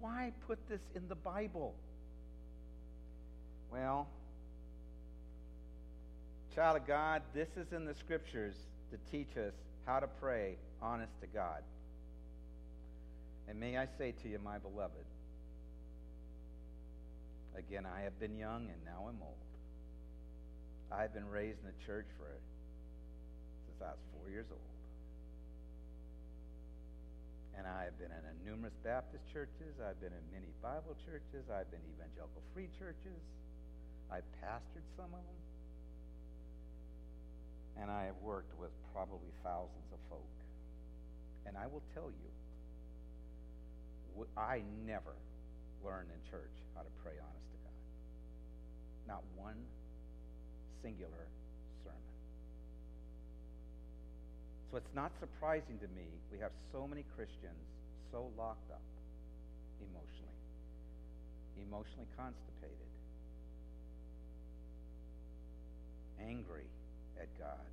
Why 0.00 0.32
put 0.46 0.58
this 0.68 0.80
in 0.94 1.08
the 1.08 1.14
Bible? 1.14 1.74
Well, 3.70 4.08
child 6.54 6.76
of 6.76 6.86
God, 6.86 7.22
this 7.34 7.48
is 7.56 7.72
in 7.72 7.84
the 7.84 7.94
scriptures 7.94 8.54
to 8.90 8.98
teach 9.10 9.36
us 9.36 9.54
how 9.86 10.00
to 10.00 10.06
pray 10.06 10.56
honest 10.82 11.12
to 11.20 11.26
God. 11.26 11.62
And 13.48 13.58
may 13.58 13.76
I 13.76 13.86
say 13.98 14.12
to 14.22 14.28
you, 14.28 14.38
my 14.44 14.58
beloved, 14.58 14.92
again, 17.56 17.86
I 17.86 18.02
have 18.02 18.18
been 18.20 18.36
young 18.36 18.68
and 18.68 18.84
now 18.84 19.06
I'm 19.08 19.18
old. 19.22 19.36
I 20.90 21.02
have 21.02 21.12
been 21.12 21.28
raised 21.28 21.60
in 21.60 21.68
the 21.68 21.78
church 21.84 22.08
for 22.16 22.32
since 23.68 23.80
I 23.84 23.92
was 23.92 24.04
four 24.16 24.30
years 24.30 24.48
old. 24.50 24.60
And 27.58 27.66
I 27.66 27.84
have 27.84 27.98
been 27.98 28.08
in 28.14 28.22
numerous 28.46 28.72
Baptist 28.86 29.26
churches. 29.32 29.76
I've 29.82 30.00
been 30.00 30.14
in 30.14 30.24
many 30.32 30.48
Bible 30.62 30.96
churches. 31.04 31.50
I've 31.50 31.68
been 31.68 31.82
evangelical 31.98 32.40
free 32.54 32.70
churches. 32.78 33.20
I've 34.08 34.24
pastored 34.40 34.86
some 34.96 35.12
of 35.12 35.20
them. 35.20 35.40
And 37.82 37.90
I 37.90 38.06
have 38.06 38.16
worked 38.22 38.54
with 38.58 38.70
probably 38.94 39.34
thousands 39.44 39.90
of 39.92 39.98
folk. 40.08 40.32
And 41.46 41.56
I 41.58 41.66
will 41.66 41.82
tell 41.94 42.08
you, 42.08 42.30
I 44.36 44.62
never 44.86 45.14
learned 45.84 46.10
in 46.10 46.20
church 46.30 46.54
how 46.74 46.82
to 46.82 46.92
pray 47.02 47.14
honest 47.18 47.48
to 47.54 47.58
God. 47.62 47.78
Not 49.06 49.22
one 49.36 49.58
singular 50.82 51.26
sermon. 51.84 52.14
So 54.70 54.76
it's 54.76 54.94
not 54.94 55.12
surprising 55.20 55.78
to 55.78 55.88
me 55.96 56.06
we 56.32 56.38
have 56.38 56.52
so 56.72 56.86
many 56.86 57.04
Christians 57.16 57.64
so 58.12 58.30
locked 58.36 58.70
up 58.70 58.82
emotionally, 59.80 60.42
emotionally 61.60 62.08
constipated, 62.16 62.90
angry 66.20 66.66
at 67.20 67.28
God 67.38 67.66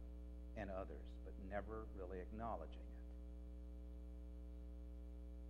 and 0.57 0.69
others, 0.69 1.05
but 1.23 1.33
never 1.51 1.85
really 1.97 2.19
acknowledging 2.19 2.73
it. 2.79 2.95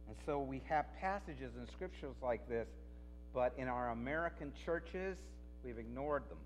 And 0.08 0.18
so 0.26 0.40
we 0.40 0.62
have 0.70 0.86
passages 1.00 1.52
in 1.60 1.68
scriptures 1.74 2.16
like 2.22 2.48
this, 2.48 2.68
but 3.34 3.54
in 3.58 3.68
our 3.68 3.90
American 3.90 4.52
churches, 4.66 5.18
we've 5.64 5.78
ignored 5.78 6.24
them 6.30 6.38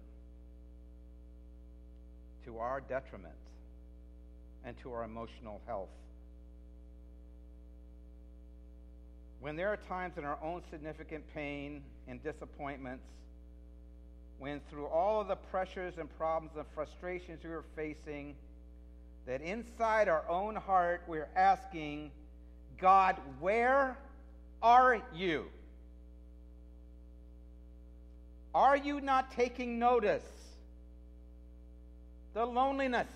to 2.46 2.60
our 2.60 2.82
detriment 2.82 3.34
and 4.64 4.78
to 4.82 4.92
our 4.92 5.04
emotional 5.04 5.62
health. 5.66 5.90
When 9.40 9.56
there 9.56 9.70
are 9.70 9.78
times 9.78 10.18
in 10.18 10.26
our 10.26 10.38
own 10.44 10.62
significant 10.70 11.24
pain 11.34 11.82
and 12.08 12.22
disappointments, 12.22 13.06
when 14.38 14.62
through 14.70 14.88
all 14.88 15.22
of 15.22 15.28
the 15.28 15.36
pressures 15.36 15.94
and 15.98 16.10
problems 16.18 16.56
and 16.56 16.66
frustrations 16.74 17.44
we 17.44 17.50
are 17.52 17.64
facing, 17.76 18.36
that 19.26 19.42
inside 19.42 20.08
our 20.08 20.28
own 20.30 20.56
heart 20.56 21.02
we're 21.08 21.30
asking, 21.36 22.12
God, 22.80 23.18
where 23.40 23.98
are 24.62 25.02
you? 25.14 25.46
Are 28.54 28.76
you 28.76 29.00
not 29.00 29.32
taking 29.32 29.78
notice? 29.78 30.24
The 32.34 32.46
loneliness, 32.46 33.08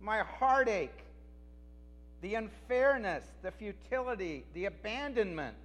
my 0.00 0.20
heartache, 0.20 1.02
the 2.20 2.36
unfairness, 2.36 3.24
the 3.42 3.50
futility, 3.50 4.44
the 4.54 4.66
abandonment. 4.66 5.56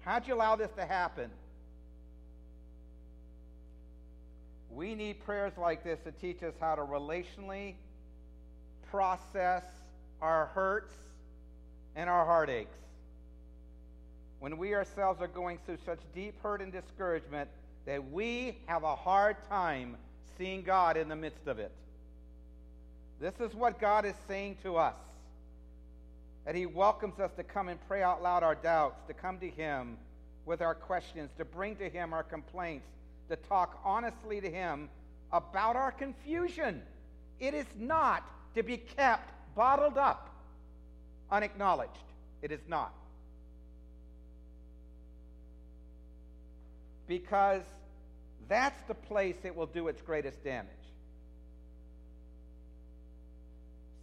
How'd 0.00 0.26
you 0.26 0.34
allow 0.34 0.56
this 0.56 0.70
to 0.76 0.86
happen? 0.86 1.30
We 4.70 4.94
need 4.94 5.24
prayers 5.24 5.52
like 5.58 5.82
this 5.82 5.98
to 6.04 6.12
teach 6.12 6.42
us 6.42 6.54
how 6.60 6.76
to 6.76 6.82
relationally 6.82 7.74
process 8.90 9.64
our 10.22 10.46
hurts 10.54 10.94
and 11.96 12.08
our 12.08 12.24
heartaches. 12.24 12.72
When 14.38 14.56
we 14.56 14.74
ourselves 14.74 15.20
are 15.20 15.28
going 15.28 15.58
through 15.66 15.78
such 15.84 15.98
deep 16.14 16.40
hurt 16.42 16.62
and 16.62 16.72
discouragement 16.72 17.50
that 17.86 18.10
we 18.10 18.58
have 18.66 18.82
a 18.82 18.94
hard 18.94 19.36
time 19.48 19.96
seeing 20.38 20.62
God 20.62 20.96
in 20.96 21.08
the 21.08 21.16
midst 21.16 21.46
of 21.46 21.58
it. 21.58 21.72
This 23.20 23.34
is 23.40 23.54
what 23.54 23.80
God 23.80 24.04
is 24.04 24.14
saying 24.26 24.56
to 24.62 24.76
us. 24.76 24.94
That 26.46 26.54
He 26.54 26.66
welcomes 26.66 27.20
us 27.20 27.30
to 27.36 27.42
come 27.42 27.68
and 27.68 27.78
pray 27.86 28.02
out 28.02 28.22
loud 28.22 28.42
our 28.42 28.54
doubts, 28.54 29.00
to 29.08 29.14
come 29.14 29.38
to 29.40 29.50
Him 29.50 29.98
with 30.46 30.62
our 30.62 30.74
questions, 30.74 31.30
to 31.38 31.44
bring 31.44 31.76
to 31.76 31.88
Him 31.88 32.12
our 32.12 32.22
complaints, 32.22 32.86
to 33.28 33.36
talk 33.36 33.78
honestly 33.84 34.40
to 34.40 34.50
Him 34.50 34.88
about 35.32 35.76
our 35.76 35.92
confusion. 35.92 36.82
It 37.38 37.54
is 37.54 37.66
not 37.78 38.28
to 38.54 38.62
be 38.62 38.78
kept 38.78 39.30
bottled 39.54 39.98
up, 39.98 40.34
unacknowledged. 41.30 41.92
It 42.42 42.52
is 42.52 42.60
not. 42.68 42.94
Because 47.10 47.62
that's 48.48 48.80
the 48.86 48.94
place 48.94 49.34
it 49.42 49.56
will 49.56 49.66
do 49.66 49.88
its 49.88 50.00
greatest 50.00 50.44
damage. 50.44 50.70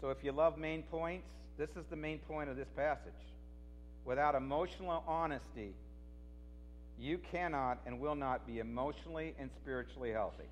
So 0.01 0.09
if 0.09 0.17
you 0.25 0.33
love 0.33 0.57
main 0.57 0.83
points, 0.83 1.29
this 1.57 1.69
is 1.77 1.85
the 1.89 1.95
main 1.95 2.19
point 2.19 2.49
of 2.49 2.57
this 2.57 2.67
passage. 2.75 3.13
Without 4.03 4.35
emotional 4.35 5.05
honesty, 5.07 5.71
you 6.99 7.17
cannot 7.31 7.79
and 7.85 8.01
will 8.01 8.13
not 8.13 8.45
be 8.45 8.59
emotionally 8.59 9.33
and 9.39 9.49
spiritually 9.55 10.11
healthy. 10.11 10.49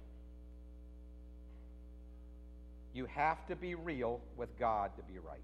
You 2.94 3.06
have 3.08 3.46
to 3.48 3.58
be 3.58 3.76
real 3.76 4.22
with 4.38 4.58
God 4.58 4.92
to 4.96 5.04
be 5.04 5.20
right. 5.20 5.44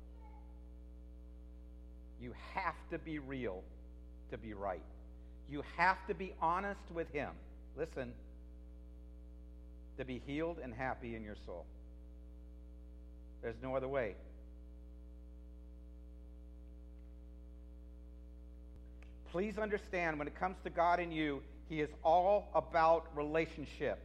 You 2.21 2.33
have 2.53 2.75
to 2.89 2.97
be 2.97 3.19
real 3.19 3.63
to 4.31 4.37
be 4.37 4.53
right. 4.53 4.81
You 5.51 5.63
have 5.75 5.97
to 6.07 6.13
be 6.13 6.33
honest 6.41 6.79
with 6.93 7.11
Him. 7.11 7.29
Listen, 7.77 8.13
to 9.97 10.05
be 10.05 10.21
healed 10.25 10.57
and 10.63 10.73
happy 10.73 11.13
in 11.15 11.23
your 11.23 11.35
soul. 11.45 11.65
There's 13.43 13.57
no 13.61 13.75
other 13.75 13.89
way. 13.89 14.15
Please 19.31 19.57
understand 19.57 20.17
when 20.17 20.27
it 20.27 20.39
comes 20.39 20.55
to 20.63 20.69
God 20.69 21.01
and 21.01 21.13
you, 21.13 21.41
He 21.69 21.81
is 21.81 21.89
all 22.01 22.49
about 22.55 23.07
relationship. 23.13 23.99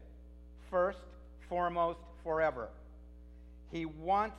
First, 0.68 0.98
foremost, 1.48 2.00
forever. 2.24 2.68
He 3.70 3.86
wants 3.86 4.36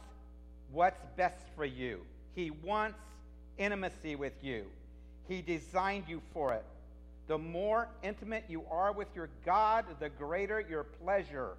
what's 0.73 1.01
best 1.15 1.45
for 1.55 1.63
you. 1.63 2.01
He 2.35 2.51
wants 2.51 2.99
intimacy 3.57 4.17
with 4.17 4.33
you. 4.41 4.65
He 5.29 5.41
designed 5.41 6.05
you 6.07 6.21
for 6.33 6.53
it. 6.53 6.65
The 7.27 7.37
more 7.37 7.89
intimate 8.03 8.45
you 8.47 8.63
are 8.71 8.93
with 8.93 9.07
your 9.13 9.29
God, 9.45 9.85
the 9.99 10.09
greater 10.09 10.61
your 10.61 10.83
pleasure 10.83 11.55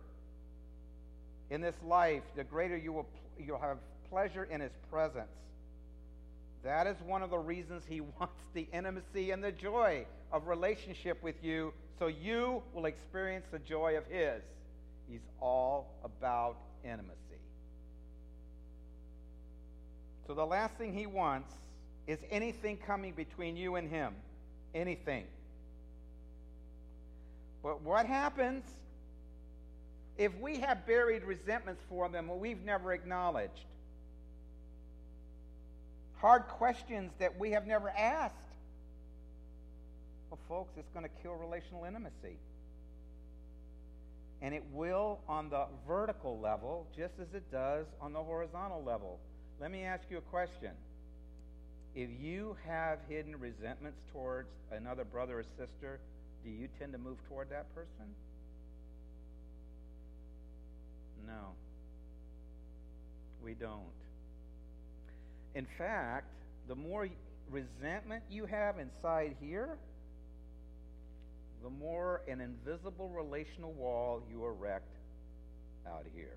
in 1.50 1.60
this 1.60 1.76
life, 1.86 2.22
the 2.36 2.44
greater 2.44 2.76
you 2.76 2.92
will 2.92 3.06
you'll 3.38 3.58
have 3.58 3.78
pleasure 4.10 4.44
in 4.44 4.60
his 4.60 4.72
presence. 4.90 5.28
That 6.64 6.86
is 6.86 6.96
one 7.06 7.22
of 7.22 7.30
the 7.30 7.38
reasons 7.38 7.82
he 7.86 8.00
wants 8.18 8.42
the 8.54 8.66
intimacy 8.72 9.30
and 9.30 9.44
the 9.44 9.52
joy 9.52 10.06
of 10.32 10.46
relationship 10.46 11.22
with 11.22 11.42
you 11.42 11.72
so 11.98 12.06
you 12.06 12.62
will 12.74 12.86
experience 12.86 13.46
the 13.50 13.58
joy 13.58 13.96
of 13.96 14.06
his. 14.06 14.42
He's 15.10 15.26
all 15.40 15.94
about 16.04 16.56
intimacy. 16.84 17.16
So 20.26 20.34
the 20.34 20.44
last 20.44 20.74
thing 20.76 20.92
he 20.92 21.06
wants 21.06 21.52
is 22.06 22.18
anything 22.30 22.76
coming 22.76 23.12
between 23.14 23.56
you 23.56 23.76
and 23.76 23.88
him. 23.88 24.14
Anything. 24.74 25.24
But 27.62 27.82
what 27.82 28.06
happens 28.06 28.64
if 30.16 30.34
we 30.40 30.58
have 30.60 30.86
buried 30.86 31.24
resentments 31.24 31.82
for 31.88 32.08
them 32.08 32.26
that 32.28 32.38
we've 32.38 32.64
never 32.64 32.92
acknowledged? 32.92 33.66
Hard 36.20 36.48
questions 36.48 37.12
that 37.18 37.38
we 37.38 37.52
have 37.52 37.66
never 37.66 37.90
asked. 37.90 38.34
Well, 40.30 40.38
folks, 40.48 40.72
it's 40.76 40.90
going 40.90 41.04
to 41.04 41.22
kill 41.22 41.34
relational 41.34 41.84
intimacy. 41.84 42.36
And 44.42 44.54
it 44.54 44.64
will 44.72 45.20
on 45.28 45.48
the 45.48 45.66
vertical 45.86 46.38
level, 46.38 46.86
just 46.96 47.14
as 47.20 47.34
it 47.34 47.50
does 47.50 47.86
on 48.00 48.12
the 48.12 48.22
horizontal 48.22 48.82
level. 48.84 49.18
Let 49.60 49.70
me 49.70 49.82
ask 49.82 50.04
you 50.10 50.18
a 50.18 50.22
question. 50.22 50.70
If 51.94 52.10
you 52.20 52.56
have 52.66 52.98
hidden 53.08 53.38
resentments 53.38 53.98
towards 54.12 54.48
another 54.70 55.04
brother 55.04 55.40
or 55.40 55.44
sister, 55.56 55.98
do 56.44 56.50
you 56.50 56.68
tend 56.78 56.92
to 56.92 56.98
move 56.98 57.16
toward 57.28 57.50
that 57.50 57.72
person? 57.74 58.06
No. 61.26 61.52
We 63.44 63.54
don't. 63.54 63.82
In 65.54 65.66
fact, 65.76 66.26
the 66.68 66.74
more 66.74 67.08
resentment 67.50 68.22
you 68.30 68.46
have 68.46 68.78
inside 68.78 69.36
here, 69.40 69.76
the 71.62 71.70
more 71.70 72.22
an 72.28 72.40
invisible 72.40 73.08
relational 73.08 73.72
wall 73.72 74.22
you 74.30 74.44
erect 74.44 74.94
out 75.86 76.06
here. 76.14 76.36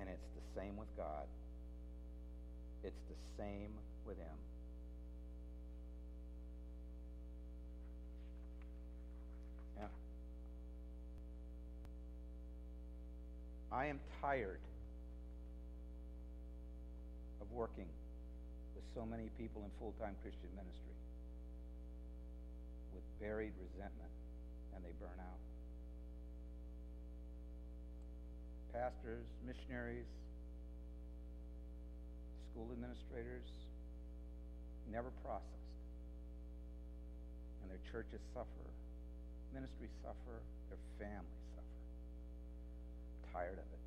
And 0.00 0.08
it's 0.08 0.28
the 0.34 0.60
same 0.60 0.76
with 0.76 0.88
God. 0.96 1.26
It's 2.82 3.00
the 3.08 3.42
same 3.42 3.70
with 4.06 4.18
Him. 4.18 4.36
I 13.72 13.86
am 13.86 13.98
tired 14.20 14.60
of 17.40 17.50
working 17.50 17.88
with 18.76 18.84
so 18.94 19.06
many 19.08 19.30
people 19.38 19.64
in 19.64 19.70
full 19.80 19.94
time 19.98 20.14
Christian 20.20 20.52
ministry 20.52 20.92
with 22.92 23.02
buried 23.18 23.56
resentment 23.56 24.12
and 24.76 24.84
they 24.84 24.92
burn 25.00 25.16
out. 25.16 25.40
Pastors, 28.76 29.24
missionaries, 29.46 30.08
school 32.52 32.68
administrators 32.72 33.48
never 34.90 35.08
processed. 35.24 35.48
And 37.62 37.70
their 37.72 37.80
churches 37.88 38.20
suffer, 38.34 38.68
ministries 39.54 39.92
suffer, 40.04 40.44
their 40.68 40.80
families. 41.00 41.41
Tired 43.32 43.52
of 43.52 43.58
it. 43.58 43.82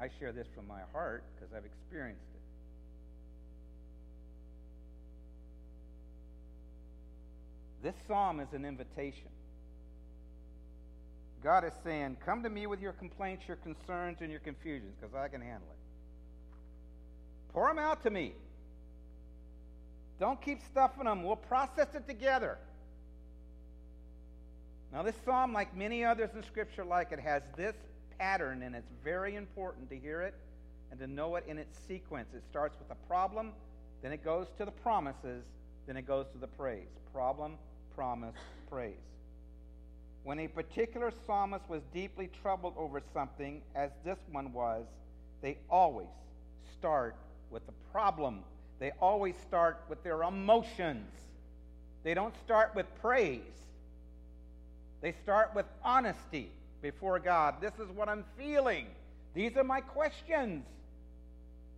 I 0.00 0.08
share 0.18 0.32
this 0.32 0.46
from 0.54 0.66
my 0.66 0.80
heart 0.92 1.24
because 1.34 1.54
I've 1.54 1.64
experienced 1.64 2.22
it. 2.34 2.40
This 7.82 7.94
psalm 8.06 8.40
is 8.40 8.52
an 8.52 8.64
invitation. 8.64 9.28
God 11.42 11.64
is 11.64 11.72
saying, 11.82 12.16
Come 12.24 12.42
to 12.44 12.50
me 12.50 12.66
with 12.66 12.80
your 12.80 12.92
complaints, 12.92 13.44
your 13.48 13.56
concerns, 13.58 14.18
and 14.20 14.30
your 14.30 14.40
confusions, 14.40 14.94
because 15.00 15.14
I 15.14 15.28
can 15.28 15.40
handle 15.40 15.68
it. 15.70 17.52
Pour 17.52 17.68
them 17.68 17.78
out 17.78 18.02
to 18.04 18.10
me. 18.10 18.32
Don't 20.20 20.40
keep 20.40 20.60
stuffing 20.70 21.04
them. 21.04 21.24
We'll 21.24 21.36
process 21.36 21.94
it 21.94 22.06
together. 22.06 22.58
Now, 24.92 25.02
this 25.02 25.16
psalm, 25.24 25.54
like 25.54 25.74
many 25.74 26.04
others 26.04 26.30
in 26.36 26.42
Scripture, 26.42 26.84
like 26.84 27.12
it, 27.12 27.20
has 27.20 27.42
this 27.56 27.74
pattern, 28.18 28.62
and 28.62 28.74
it's 28.74 28.90
very 29.02 29.36
important 29.36 29.88
to 29.88 29.98
hear 29.98 30.20
it 30.20 30.34
and 30.90 31.00
to 31.00 31.06
know 31.06 31.36
it 31.36 31.44
in 31.48 31.56
its 31.56 31.78
sequence. 31.88 32.28
It 32.34 32.42
starts 32.50 32.78
with 32.78 32.90
a 32.90 33.06
problem, 33.06 33.52
then 34.02 34.12
it 34.12 34.22
goes 34.22 34.48
to 34.58 34.66
the 34.66 34.70
promises, 34.70 35.44
then 35.86 35.96
it 35.96 36.06
goes 36.06 36.26
to 36.32 36.38
the 36.38 36.46
praise. 36.46 36.88
Problem, 37.12 37.54
promise, 37.94 38.36
praise. 38.68 38.94
When 40.24 40.38
a 40.38 40.48
particular 40.48 41.10
psalmist 41.26 41.68
was 41.70 41.80
deeply 41.94 42.30
troubled 42.42 42.74
over 42.76 43.00
something, 43.14 43.62
as 43.74 43.90
this 44.04 44.18
one 44.30 44.52
was, 44.52 44.84
they 45.40 45.56
always 45.70 46.06
start 46.78 47.16
with 47.50 47.64
the 47.66 47.72
problem. 47.90 48.40
They 48.78 48.92
always 49.00 49.36
start 49.48 49.80
with 49.88 50.02
their 50.04 50.22
emotions. 50.22 51.10
They 52.04 52.12
don't 52.12 52.34
start 52.44 52.74
with 52.74 52.86
praise. 53.00 53.40
They 55.02 55.12
start 55.22 55.50
with 55.54 55.66
honesty 55.84 56.50
before 56.80 57.18
God. 57.18 57.56
This 57.60 57.72
is 57.74 57.90
what 57.94 58.08
I'm 58.08 58.24
feeling. 58.38 58.86
These 59.34 59.56
are 59.56 59.64
my 59.64 59.80
questions. 59.80 60.64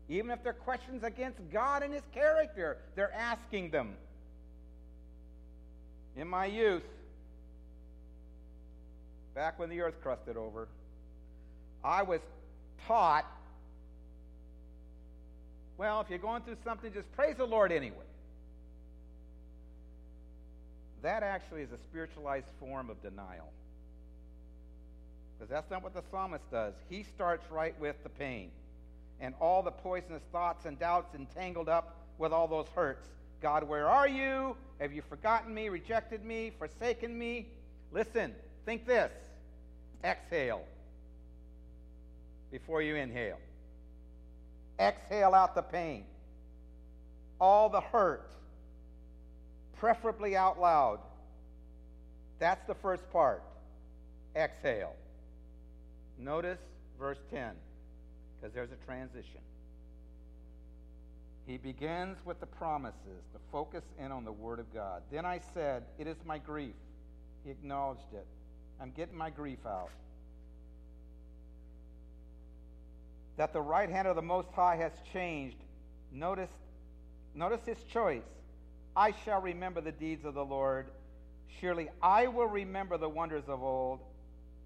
Even 0.08 0.30
if 0.30 0.44
they're 0.44 0.52
questions 0.52 1.02
against 1.02 1.40
God 1.50 1.82
and 1.82 1.92
His 1.92 2.02
character, 2.12 2.76
they're 2.94 3.12
asking 3.12 3.70
them. 3.70 3.94
In 6.16 6.28
my 6.28 6.46
youth, 6.46 6.84
back 9.34 9.58
when 9.58 9.68
the 9.68 9.80
earth 9.80 10.00
crusted 10.02 10.36
over, 10.36 10.68
I 11.82 12.02
was 12.02 12.20
taught 12.86 13.26
well, 15.76 16.00
if 16.00 16.08
you're 16.08 16.18
going 16.18 16.42
through 16.42 16.56
something, 16.64 16.92
just 16.92 17.10
praise 17.12 17.36
the 17.36 17.46
Lord 17.46 17.72
anyway. 17.72 17.96
That 21.04 21.22
actually 21.22 21.60
is 21.60 21.70
a 21.70 21.76
spiritualized 21.76 22.46
form 22.58 22.88
of 22.88 23.00
denial. 23.02 23.52
Because 25.34 25.50
that's 25.50 25.70
not 25.70 25.82
what 25.82 25.92
the 25.92 26.02
psalmist 26.10 26.50
does. 26.50 26.72
He 26.88 27.02
starts 27.02 27.44
right 27.50 27.78
with 27.78 28.02
the 28.02 28.08
pain 28.08 28.50
and 29.20 29.34
all 29.38 29.62
the 29.62 29.70
poisonous 29.70 30.22
thoughts 30.32 30.64
and 30.64 30.78
doubts 30.78 31.14
entangled 31.14 31.68
up 31.68 31.94
with 32.16 32.32
all 32.32 32.48
those 32.48 32.68
hurts. 32.74 33.06
God, 33.42 33.68
where 33.68 33.86
are 33.86 34.08
you? 34.08 34.56
Have 34.80 34.94
you 34.94 35.02
forgotten 35.02 35.52
me, 35.52 35.68
rejected 35.68 36.24
me, 36.24 36.52
forsaken 36.58 37.18
me? 37.18 37.48
Listen, 37.92 38.34
think 38.64 38.86
this. 38.86 39.12
Exhale 40.02 40.64
before 42.50 42.80
you 42.80 42.96
inhale. 42.96 43.38
Exhale 44.80 45.34
out 45.34 45.54
the 45.54 45.62
pain, 45.62 46.04
all 47.38 47.68
the 47.68 47.82
hurt, 47.82 48.30
preferably 49.84 50.34
out 50.34 50.58
loud. 50.58 50.98
That's 52.38 52.64
the 52.66 52.74
first 52.74 53.02
part. 53.12 53.42
Exhale. 54.34 54.94
Notice 56.18 56.58
verse 56.98 57.18
10, 57.30 57.50
because 58.40 58.54
there's 58.54 58.70
a 58.72 58.86
transition. 58.86 59.42
He 61.46 61.58
begins 61.58 62.16
with 62.24 62.40
the 62.40 62.46
promises 62.46 63.24
to 63.34 63.38
focus 63.52 63.84
in 64.02 64.10
on 64.10 64.24
the 64.24 64.32
Word 64.32 64.58
of 64.58 64.72
God. 64.72 65.02
Then 65.12 65.26
I 65.26 65.38
said, 65.52 65.82
It 65.98 66.06
is 66.06 66.16
my 66.24 66.38
grief. 66.38 66.72
He 67.44 67.50
acknowledged 67.50 68.14
it. 68.14 68.26
I'm 68.80 68.90
getting 68.90 69.18
my 69.18 69.28
grief 69.28 69.66
out. 69.66 69.90
that 73.36 73.52
the 73.52 73.60
right 73.60 73.90
hand 73.90 74.06
of 74.06 74.14
the 74.14 74.22
Most 74.22 74.48
High 74.52 74.76
has 74.76 74.92
changed. 75.12 75.56
Notice, 76.12 76.52
notice 77.34 77.60
his 77.66 77.82
choice. 77.92 78.22
I 78.96 79.12
shall 79.24 79.40
remember 79.40 79.80
the 79.80 79.92
deeds 79.92 80.24
of 80.24 80.34
the 80.34 80.44
Lord. 80.44 80.86
Surely 81.60 81.88
I 82.02 82.26
will 82.26 82.46
remember 82.46 82.96
the 82.96 83.08
wonders 83.08 83.44
of 83.48 83.62
old. 83.62 84.00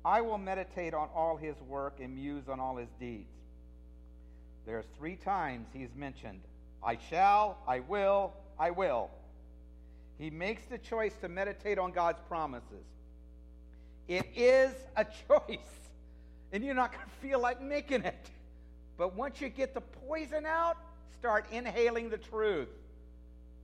I 0.05 0.21
will 0.21 0.39
meditate 0.39 0.95
on 0.95 1.09
all 1.15 1.37
his 1.37 1.57
work 1.67 1.99
and 2.01 2.15
muse 2.15 2.49
on 2.49 2.61
all 2.61 2.77
his 2.77 2.89
deeds. 3.01 3.29
There's 4.67 4.85
three 4.99 5.17
times 5.17 5.67
he's 5.73 5.95
mentioned 5.97 6.41
I 6.83 6.99
shall, 7.11 7.59
I 7.67 7.81
will, 7.81 8.35
I 8.59 8.71
will. 8.71 9.11
He 10.19 10.31
makes 10.31 10.63
the 10.65 10.79
choice 10.79 11.15
to 11.21 11.29
meditate 11.29 11.79
on 11.79 11.93
God's 11.93 12.21
promises. 12.29 12.85
It 14.09 14.27
is 14.35 14.73
a 14.97 15.05
choice, 15.29 15.91
and 16.53 16.65
you're 16.65 16.75
not 16.75 16.93
going 16.93 17.05
to 17.05 17.27
feel 17.27 17.41
like 17.41 17.63
making 17.63 18.03
it. 18.03 18.31
But 18.97 19.15
once 19.15 19.41
you 19.41 19.49
get 19.49 19.75
the 19.75 19.81
poison 19.81 20.45
out, 20.45 20.77
start 21.19 21.47
inhaling 21.53 22.11
the 22.11 22.19
truth. 22.19 22.69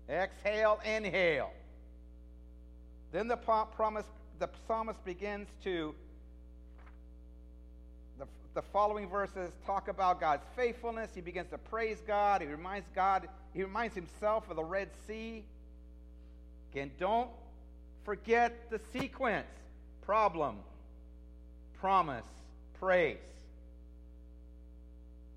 Exhale, 0.08 0.80
inhale. 0.84 1.50
Then 3.12 3.28
the 3.28 3.36
promise, 3.36 4.06
the 4.38 4.48
psalmist 4.66 5.04
begins 5.04 5.48
to 5.62 5.94
the, 8.18 8.26
the 8.54 8.62
following 8.62 9.08
verses 9.08 9.50
talk 9.64 9.88
about 9.88 10.20
God's 10.20 10.44
faithfulness. 10.56 11.10
He 11.14 11.20
begins 11.20 11.50
to 11.50 11.58
praise 11.58 12.02
God. 12.06 12.42
He 12.42 12.48
reminds 12.48 12.88
God, 12.94 13.28
he 13.52 13.62
reminds 13.62 13.94
himself 13.94 14.48
of 14.50 14.56
the 14.56 14.64
Red 14.64 14.90
Sea. 15.06 15.44
Again, 16.72 16.90
don't 16.98 17.30
forget 18.04 18.70
the 18.70 18.80
sequence. 18.92 19.46
Problem, 20.02 20.56
promise, 21.80 22.24
praise 22.78 23.16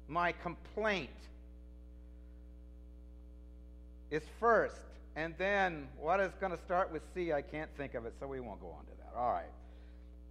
my 0.08 0.32
complaint 0.32 1.10
is 4.12 4.24
first, 4.40 4.82
and 5.16 5.34
then 5.38 5.88
what 6.00 6.20
is 6.20 6.32
going 6.40 6.52
to 6.52 6.58
start 6.58 6.92
with 6.92 7.02
C? 7.14 7.34
I 7.34 7.42
can't 7.42 7.70
think 7.78 7.94
of 7.94 8.06
it, 8.06 8.14
so 8.20 8.28
we 8.28 8.40
won't 8.40 8.62
go 8.62 8.68
on 8.68 8.86
to 8.86 8.92
that. 9.00 9.18
All 9.18 9.32
right. 9.32 9.52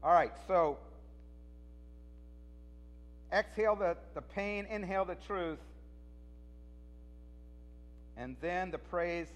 All 0.03 0.13
right, 0.13 0.33
so 0.47 0.79
exhale 3.33 3.77
the, 3.77 3.97
the 4.15 4.23
pain, 4.23 4.67
inhale 4.71 5.05
the 5.05 5.17
truth. 5.27 5.59
And 8.17 8.37
then 8.41 8.71
the 8.71 8.79
praise 8.79 9.27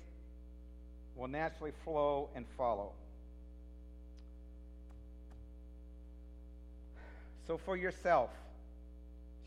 will 1.17 1.29
naturally 1.29 1.73
flow 1.85 2.29
and 2.35 2.47
follow. 2.57 2.93
So, 7.47 7.59
for 7.59 7.77
yourself, 7.77 8.31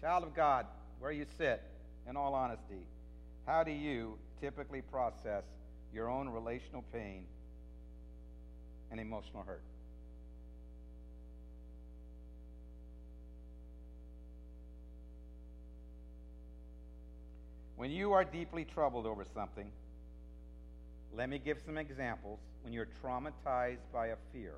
child 0.02 0.24
of 0.24 0.36
God, 0.36 0.66
where 1.00 1.12
you 1.12 1.26
sit, 1.38 1.64
in 2.08 2.18
all 2.18 2.34
honesty, 2.34 2.86
how 3.46 3.64
do 3.64 3.72
you 3.72 4.18
typically 4.44 4.82
process 4.82 5.46
your 5.94 6.10
own 6.10 6.28
relational 6.28 6.84
pain 6.92 7.24
and 8.92 9.00
emotional 9.00 9.42
hurt? 9.42 9.64
When 17.78 17.90
you 17.90 18.12
are 18.12 18.26
deeply 18.26 18.66
troubled 18.66 19.06
over 19.06 19.24
something, 19.34 19.72
let 21.16 21.30
me 21.30 21.40
give 21.40 21.60
some 21.66 21.78
examples. 21.78 22.40
When 22.64 22.74
you're 22.74 22.90
traumatized 23.02 23.86
by 23.94 24.08
a 24.08 24.16
fear 24.34 24.56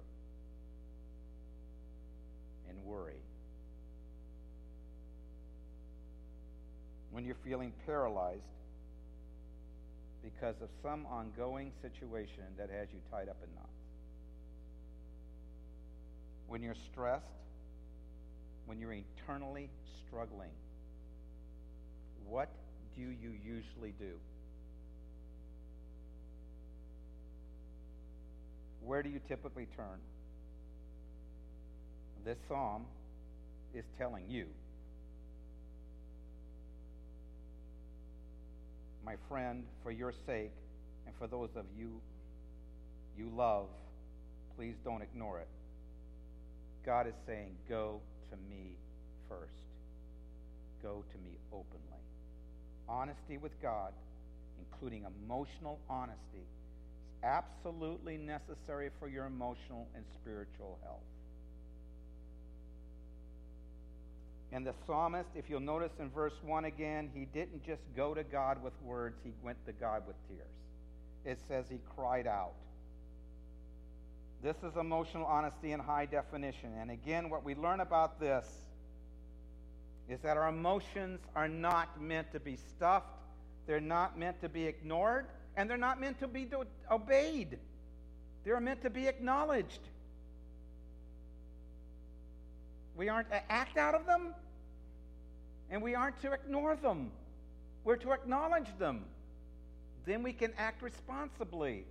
and 2.68 2.78
worry, 2.84 3.22
when 7.12 7.24
you're 7.24 7.38
feeling 7.44 7.72
paralyzed 7.86 8.42
because 10.26 10.56
of 10.62 10.70
some 10.82 11.06
ongoing 11.06 11.72
situation 11.82 12.44
that 12.58 12.70
has 12.70 12.88
you 12.92 13.00
tied 13.12 13.30
up 13.30 13.38
in 13.44 13.54
knots, 13.54 13.70
when 16.48 16.64
you're 16.64 16.76
stressed, 16.92 17.26
when 18.66 18.80
you're 18.80 18.94
internally 18.94 19.70
struggling, 20.08 20.50
what 22.28 22.50
do 22.96 23.02
you 23.02 23.34
usually 23.46 23.94
do? 24.00 24.14
Where 28.84 29.04
do 29.04 29.10
you 29.10 29.20
typically 29.28 29.68
turn? 29.76 30.00
This 32.24 32.38
psalm 32.48 32.86
is 33.76 33.86
telling 33.98 34.26
you, 34.30 34.48
my 39.06 39.16
friend, 39.30 39.64
for 39.84 39.92
your 39.92 40.14
sake 40.26 40.52
and 41.06 41.16
for 41.18 41.28
those 41.28 41.50
of 41.56 41.66
you 41.78 42.02
you 43.18 43.32
love, 43.34 43.68
please 44.58 44.76
don't 44.84 45.02
ignore 45.02 45.40
it. 45.40 45.48
God 46.86 47.08
is 47.08 47.14
saying, 47.26 47.56
Go 47.70 48.02
to 48.30 48.38
me 48.50 48.76
first. 49.30 49.54
Go 50.84 51.04
to 51.12 51.18
me 51.20 51.38
openly 51.54 51.96
honesty 52.88 53.38
with 53.38 53.60
God, 53.62 53.94
including 54.60 55.06
emotional 55.26 55.80
honesty, 55.90 56.38
is 56.38 57.24
absolutely 57.24 58.18
necessary 58.18 58.90
for 59.00 59.08
your 59.08 59.26
emotional 59.26 59.88
and 59.96 60.04
spiritual 60.22 60.78
health. 60.84 61.00
And 64.56 64.66
the 64.66 64.74
psalmist, 64.88 65.28
if 65.36 65.50
you'll 65.50 65.60
notice 65.60 65.92
in 66.00 66.10
verse 66.10 66.32
1 66.46 66.64
again, 66.64 67.10
he 67.14 67.26
didn't 67.26 67.66
just 67.66 67.82
go 67.94 68.14
to 68.14 68.24
God 68.24 68.64
with 68.64 68.72
words, 68.82 69.18
he 69.22 69.34
went 69.44 69.58
to 69.66 69.74
God 69.74 70.04
with 70.08 70.16
tears. 70.30 70.48
It 71.26 71.40
says 71.50 71.66
he 71.70 71.82
cried 71.94 72.26
out. 72.26 72.54
This 74.42 74.56
is 74.64 74.78
emotional 74.78 75.26
honesty 75.26 75.74
in 75.74 75.82
high 75.82 76.06
definition. 76.06 76.70
And 76.80 76.90
again, 76.90 77.30
what 77.30 77.44
we 77.44 77.54
learn 77.54 77.82
about 77.82 78.18
this 78.18 78.46
is 80.08 80.22
that 80.22 80.38
our 80.38 80.48
emotions 80.48 81.20
are 81.36 81.50
not 81.50 82.02
meant 82.02 82.32
to 82.32 82.40
be 82.40 82.56
stuffed, 82.56 83.12
they're 83.68 83.82
not 83.82 84.18
meant 84.18 84.40
to 84.40 84.48
be 84.48 84.68
ignored, 84.68 85.26
and 85.58 85.70
they're 85.70 85.76
not 85.76 86.00
meant 86.00 86.18
to 86.20 86.30
be 86.30 86.48
obeyed. 86.90 87.60
They're 88.46 88.62
meant 88.62 88.84
to 88.84 88.90
be 88.90 89.08
acknowledged. 89.08 89.82
We 92.96 93.10
aren't 93.10 93.30
to 93.32 93.52
act 93.52 93.78
out 93.78 93.96
of 93.96 94.06
them, 94.06 94.34
and 95.70 95.82
we 95.82 95.96
aren't 95.96 96.20
to 96.22 96.32
ignore 96.32 96.76
them. 96.76 97.12
We're 97.84 97.98
to 97.98 98.12
acknowledge 98.12 98.68
them. 98.78 99.06
Then 100.06 100.24
we 100.24 100.34
can 100.34 100.52
act 100.58 100.82
responsibly. 100.82 101.86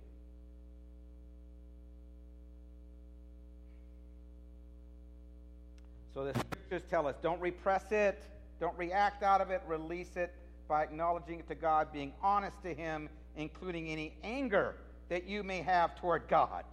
So 6.13 6.23
the 6.23 6.39
scriptures 6.39 6.83
tell 6.89 7.07
us 7.07 7.15
don't 7.21 7.41
repress 7.41 7.91
it, 7.91 8.23
don't 8.59 8.77
react 8.77 9.21
out 9.21 9.41
of 9.41 9.51
it, 9.51 9.61
release 9.67 10.15
it 10.15 10.33
by 10.67 10.83
acknowledging 10.83 11.39
it 11.39 11.47
to 11.49 11.55
God, 11.55 11.91
being 11.91 12.13
honest 12.23 12.61
to 12.63 12.73
Him, 12.73 13.09
including 13.35 13.89
any 13.89 14.13
anger 14.23 14.75
that 15.09 15.27
you 15.27 15.43
may 15.43 15.61
have 15.61 15.95
toward 15.99 16.27
God. 16.27 16.63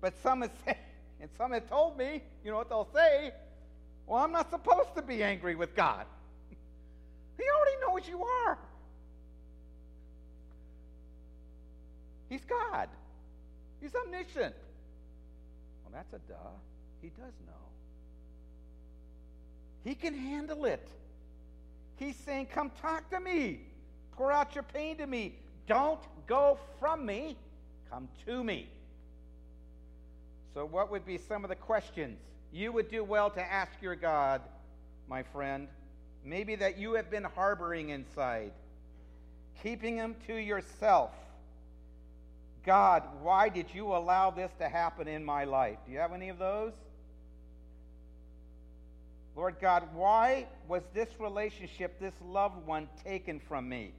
But 0.00 0.14
some 0.22 0.42
have 0.42 0.52
said, 0.64 0.78
and 1.20 1.28
some 1.36 1.52
have 1.52 1.68
told 1.68 1.98
me, 1.98 2.22
you 2.44 2.50
know 2.52 2.58
what 2.58 2.68
they'll 2.68 2.88
say? 2.94 3.32
Well, 4.06 4.22
I'm 4.22 4.32
not 4.32 4.50
supposed 4.50 4.94
to 4.94 5.02
be 5.02 5.22
angry 5.22 5.56
with 5.56 5.74
God. 5.74 6.06
He 7.36 7.44
already 7.44 7.76
knows 7.86 8.08
you 8.08 8.24
are. 8.24 8.58
He's 12.28 12.44
God. 12.44 12.88
He's 13.80 13.94
omniscient. 13.94 14.54
Well, 15.84 15.92
that's 15.92 16.12
a 16.12 16.18
duh. 16.28 16.34
He 17.00 17.08
does 17.08 17.32
know. 17.46 17.52
He 19.84 19.94
can 19.94 20.14
handle 20.14 20.64
it. 20.64 20.88
He's 21.96 22.16
saying, 22.16 22.46
Come 22.46 22.70
talk 22.82 23.08
to 23.10 23.20
me. 23.20 23.60
Pour 24.12 24.32
out 24.32 24.54
your 24.54 24.64
pain 24.64 24.96
to 24.96 25.06
me. 25.06 25.36
Don't 25.66 26.00
go 26.26 26.58
from 26.80 27.06
me. 27.06 27.36
Come 27.90 28.08
to 28.26 28.42
me. 28.42 28.68
So, 30.54 30.64
what 30.64 30.90
would 30.90 31.04
be 31.04 31.18
some 31.18 31.44
of 31.44 31.50
the 31.50 31.56
questions 31.56 32.18
you 32.52 32.72
would 32.72 32.90
do 32.90 33.04
well 33.04 33.30
to 33.30 33.40
ask 33.40 33.72
your 33.80 33.94
God, 33.94 34.40
my 35.08 35.22
friend? 35.22 35.68
Maybe 36.26 36.56
that 36.56 36.76
you 36.76 36.94
have 36.94 37.08
been 37.08 37.22
harboring 37.22 37.90
inside, 37.90 38.50
keeping 39.62 39.96
them 39.96 40.16
to 40.26 40.34
yourself. 40.34 41.12
God, 42.64 43.04
why 43.22 43.48
did 43.48 43.66
you 43.72 43.94
allow 43.94 44.32
this 44.32 44.50
to 44.58 44.68
happen 44.68 45.06
in 45.06 45.24
my 45.24 45.44
life? 45.44 45.78
Do 45.86 45.92
you 45.92 46.00
have 46.00 46.12
any 46.12 46.28
of 46.28 46.38
those? 46.40 46.72
Lord 49.36 49.54
God, 49.60 49.84
why 49.94 50.48
was 50.66 50.82
this 50.92 51.08
relationship, 51.20 52.00
this 52.00 52.14
loved 52.20 52.66
one, 52.66 52.88
taken 53.04 53.38
from 53.38 53.68
me? 53.68 53.92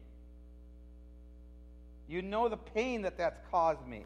You 2.10 2.22
know 2.22 2.50
the 2.50 2.58
pain 2.58 3.04
that 3.04 3.18
that's 3.18 3.40
caused 3.50 3.88
me. 3.88 4.04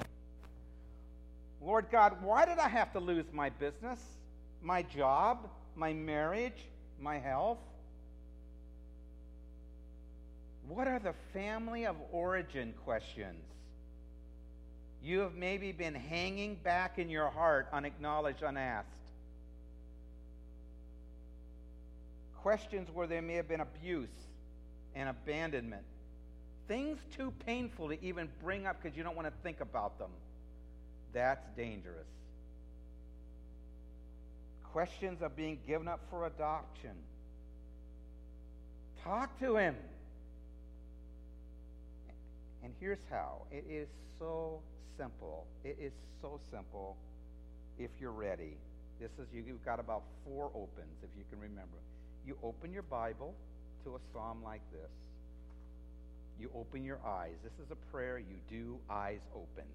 Lord 1.60 1.88
God, 1.92 2.22
why 2.22 2.46
did 2.46 2.60
I 2.60 2.70
have 2.70 2.94
to 2.94 3.00
lose 3.00 3.26
my 3.34 3.50
business, 3.50 4.00
my 4.62 4.84
job, 4.84 5.50
my 5.76 5.92
marriage, 5.92 6.68
my 7.00 7.18
health? 7.18 7.58
What 10.74 10.88
are 10.88 11.00
the 11.00 11.14
family 11.34 11.86
of 11.86 11.96
origin 12.12 12.74
questions? 12.86 13.44
You 15.04 15.20
have 15.20 15.34
maybe 15.34 15.72
been 15.72 15.96
hanging 15.96 16.56
back 16.56 17.00
in 17.00 17.10
your 17.10 17.30
heart, 17.30 17.68
unacknowledged, 17.74 18.44
unasked. 18.44 19.02
questions 22.42 22.90
where 22.94 23.08
there 23.08 23.22
may 23.22 23.36
have 23.36 23.48
been 23.48 23.62
abuse 23.62 24.10
and 24.96 25.10
abandonment. 25.10 25.84
Things 26.68 27.00
too 27.16 27.32
painful 27.46 27.90
to 27.90 28.04
even 28.04 28.30
bring 28.44 28.66
up 28.66 28.82
because 28.82 28.98
you 28.98 29.04
don't 29.04 29.16
want 29.16 29.28
to 29.28 29.34
think 29.44 29.62
about 29.62 30.00
them. 30.00 30.10
That's 31.14 31.46
dangerous. 31.56 32.08
Questions 34.72 35.22
of 35.22 35.36
being 35.36 35.60
given 35.68 35.88
up 35.88 36.00
for 36.10 36.26
adoption. 36.26 36.92
Talk 39.04 39.38
to 39.40 39.58
him. 39.58 39.76
And 42.64 42.74
here's 42.80 43.02
how 43.10 43.44
it 43.52 43.66
is 43.70 43.88
so 44.20 44.60
simple. 44.98 45.46
It 45.64 45.78
is 45.82 45.94
so 46.22 46.40
simple 46.52 46.98
if 47.80 47.90
you're 48.00 48.12
ready. 48.12 48.58
This 49.00 49.10
is, 49.20 49.28
you've 49.34 49.66
got 49.66 49.80
about 49.80 50.04
four 50.24 50.52
opens, 50.54 50.96
if 51.02 51.10
you 51.18 51.24
can 51.30 51.40
remember. 51.40 51.78
You 52.26 52.38
open 52.44 52.72
your 52.72 52.84
Bible 52.84 53.34
to 53.84 53.96
a 53.96 54.00
psalm 54.14 54.44
like 54.44 54.62
this. 54.72 54.92
You 56.40 56.50
open 56.56 56.84
your 56.84 57.00
eyes. 57.06 57.36
This 57.44 57.54
is 57.66 57.72
a 57.72 57.92
prayer 57.92 58.20
you 58.20 58.38
do 58.50 58.78
eyes 58.90 59.22
open. 59.34 59.66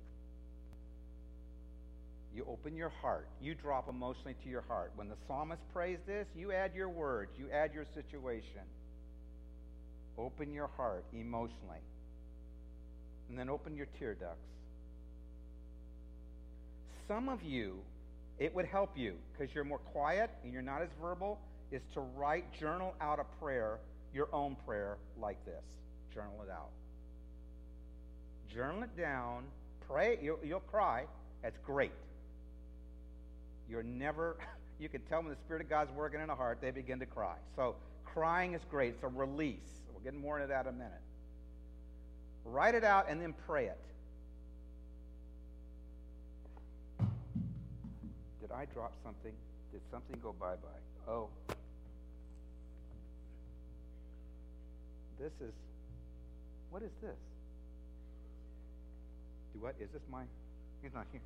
You 2.34 2.46
open 2.48 2.76
your 2.76 2.92
heart. 3.00 3.28
You 3.40 3.54
drop 3.54 3.88
emotionally 3.88 4.34
to 4.44 4.48
your 4.48 4.62
heart. 4.62 4.92
When 4.94 5.08
the 5.08 5.16
psalmist 5.26 5.62
prays 5.72 5.98
this, 6.06 6.26
you 6.36 6.52
add 6.52 6.72
your 6.74 6.88
words, 6.88 7.32
you 7.38 7.46
add 7.50 7.72
your 7.72 7.86
situation. 7.94 8.62
Open 10.18 10.52
your 10.52 10.68
heart 10.76 11.04
emotionally. 11.12 11.80
And 13.28 13.38
then 13.38 13.48
open 13.48 13.76
your 13.76 13.86
tear 13.98 14.14
ducts. 14.14 14.46
Some 17.08 17.28
of 17.28 17.42
you, 17.42 17.78
it 18.38 18.54
would 18.54 18.66
help 18.66 18.96
you 18.96 19.14
because 19.32 19.54
you're 19.54 19.64
more 19.64 19.78
quiet 19.78 20.30
and 20.42 20.52
you're 20.52 20.62
not 20.62 20.82
as 20.82 20.88
verbal 21.00 21.38
is 21.70 21.82
to 21.94 22.00
write, 22.00 22.52
journal 22.58 22.94
out 23.00 23.18
a 23.18 23.24
prayer, 23.42 23.78
your 24.12 24.28
own 24.32 24.56
prayer, 24.66 24.98
like 25.20 25.44
this. 25.44 25.64
Journal 26.14 26.42
it 26.42 26.50
out. 26.50 26.70
journal 28.52 28.82
it 28.84 28.96
down, 28.96 29.44
pray. 29.86 30.18
You'll, 30.22 30.38
you'll 30.42 30.60
cry. 30.60 31.04
That's 31.42 31.58
great. 31.58 31.92
You're 33.68 33.82
never, 33.82 34.36
you 34.78 34.88
can 34.88 35.02
tell 35.02 35.20
when 35.20 35.30
the 35.30 35.36
Spirit 35.36 35.62
of 35.62 35.68
God's 35.68 35.92
working 35.92 36.20
in 36.20 36.30
a 36.30 36.34
heart, 36.34 36.58
they 36.60 36.70
begin 36.70 36.98
to 37.00 37.06
cry. 37.06 37.36
So 37.54 37.76
crying 38.04 38.54
is 38.54 38.62
great. 38.70 38.94
It's 38.94 39.02
a 39.02 39.08
release. 39.08 39.82
We'll 39.92 40.02
get 40.02 40.14
more 40.14 40.38
into 40.38 40.48
that 40.48 40.66
in 40.66 40.74
a 40.74 40.76
minute. 40.76 40.92
Write 42.46 42.74
it 42.74 42.84
out 42.84 43.06
and 43.08 43.20
then 43.20 43.34
pray 43.46 43.66
it. 43.66 43.78
Did 48.40 48.52
I 48.52 48.66
drop 48.66 48.92
something? 49.04 49.32
Did 49.72 49.80
something 49.90 50.18
go 50.22 50.34
bye 50.38 50.54
bye? 50.54 51.12
Oh. 51.12 51.28
This 55.18 55.32
is, 55.40 55.54
what 56.70 56.82
is 56.82 56.90
this? 57.02 57.16
Do 59.54 59.60
what? 59.60 59.74
Is 59.80 59.88
this 59.90 60.02
mine? 60.10 60.28
He's 60.82 60.92
not 60.94 61.06
here. 61.10 61.22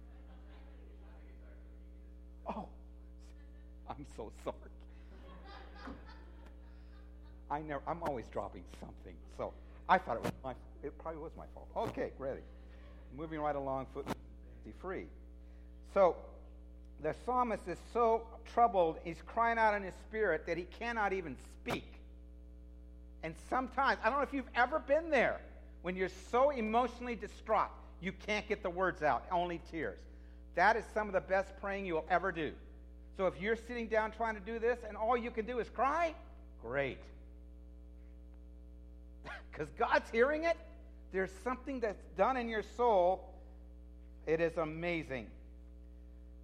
Oh, 2.46 2.66
I'm 3.88 4.06
so 4.16 4.32
sorry. 4.44 4.56
I 7.50 7.60
never, 7.62 7.82
I'm 7.86 8.02
always 8.04 8.26
dropping 8.28 8.62
something. 8.78 9.14
So 9.36 9.52
I 9.88 9.98
thought 9.98 10.16
it 10.16 10.22
was 10.22 10.32
my, 10.44 10.54
it 10.82 10.96
probably 10.98 11.20
was 11.20 11.32
my 11.36 11.44
fault. 11.54 11.68
Okay, 11.90 12.10
ready. 12.18 12.40
Moving 13.16 13.40
right 13.40 13.56
along, 13.56 13.86
foot 13.92 14.06
free. 14.80 15.06
So 15.92 16.16
the 17.02 17.14
psalmist 17.24 17.66
is 17.66 17.78
so 17.92 18.22
troubled, 18.52 18.96
he's 19.04 19.22
crying 19.26 19.58
out 19.58 19.74
in 19.74 19.82
his 19.82 19.94
spirit 20.08 20.46
that 20.46 20.56
he 20.56 20.64
cannot 20.78 21.12
even 21.12 21.36
speak. 21.60 21.92
And 23.22 23.34
sometimes, 23.48 23.98
I 24.02 24.08
don't 24.08 24.18
know 24.18 24.24
if 24.24 24.32
you've 24.32 24.50
ever 24.54 24.78
been 24.78 25.10
there, 25.10 25.40
when 25.82 25.96
you're 25.96 26.10
so 26.30 26.50
emotionally 26.50 27.14
distraught, 27.14 27.70
you 28.00 28.12
can't 28.12 28.46
get 28.48 28.62
the 28.62 28.70
words 28.70 29.02
out, 29.02 29.24
only 29.30 29.60
tears. 29.70 29.98
That 30.54 30.76
is 30.76 30.84
some 30.94 31.06
of 31.06 31.12
the 31.12 31.20
best 31.20 31.48
praying 31.60 31.86
you'll 31.86 32.06
ever 32.10 32.32
do. 32.32 32.52
So 33.16 33.26
if 33.26 33.40
you're 33.40 33.56
sitting 33.56 33.88
down 33.88 34.12
trying 34.12 34.34
to 34.34 34.40
do 34.40 34.58
this 34.58 34.78
and 34.86 34.96
all 34.96 35.16
you 35.16 35.30
can 35.30 35.44
do 35.44 35.58
is 35.58 35.68
cry, 35.68 36.14
great. 36.62 36.98
Because 39.50 39.68
God's 39.76 40.08
hearing 40.10 40.44
it. 40.44 40.56
There's 41.12 41.32
something 41.42 41.80
that's 41.80 42.02
done 42.16 42.36
in 42.36 42.48
your 42.48 42.62
soul. 42.76 43.24
It 44.26 44.40
is 44.40 44.56
amazing. 44.56 45.26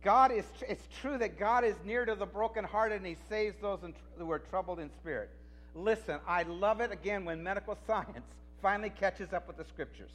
God 0.02 0.30
is, 0.32 0.44
it's 0.68 0.86
true 1.00 1.18
that 1.18 1.38
God 1.38 1.64
is 1.64 1.74
near 1.84 2.04
to 2.04 2.14
the 2.14 2.26
brokenhearted 2.26 2.98
and 2.98 3.06
he 3.06 3.16
saves 3.28 3.56
those 3.60 3.80
who 4.18 4.30
are 4.30 4.38
troubled 4.38 4.78
in 4.78 4.90
spirit. 5.00 5.30
Listen, 5.74 6.20
I 6.26 6.44
love 6.44 6.80
it 6.80 6.92
again 6.92 7.24
when 7.24 7.42
medical 7.42 7.76
science 7.86 8.26
finally 8.62 8.90
catches 8.90 9.32
up 9.32 9.46
with 9.46 9.56
the 9.56 9.64
scriptures. 9.64 10.10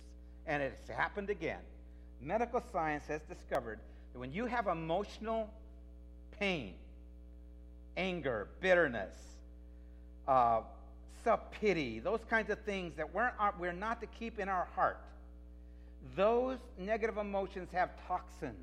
And 0.47 0.63
it's 0.63 0.87
happened 0.89 1.29
again. 1.29 1.59
Medical 2.21 2.63
science 2.71 3.05
has 3.07 3.21
discovered 3.23 3.79
that 4.13 4.19
when 4.19 4.33
you 4.33 4.45
have 4.45 4.67
emotional 4.67 5.49
pain, 6.39 6.73
anger, 7.97 8.47
bitterness, 8.59 9.13
uh, 10.27 10.61
self 11.23 11.51
pity, 11.51 11.99
those 11.99 12.21
kinds 12.29 12.49
of 12.49 12.59
things 12.59 12.95
that 12.97 13.13
we're, 13.13 13.31
uh, 13.39 13.51
we're 13.59 13.71
not 13.71 14.01
to 14.01 14.07
keep 14.07 14.39
in 14.39 14.49
our 14.49 14.67
heart, 14.75 14.97
those 16.15 16.57
negative 16.77 17.17
emotions 17.17 17.69
have 17.71 17.89
toxins 18.07 18.55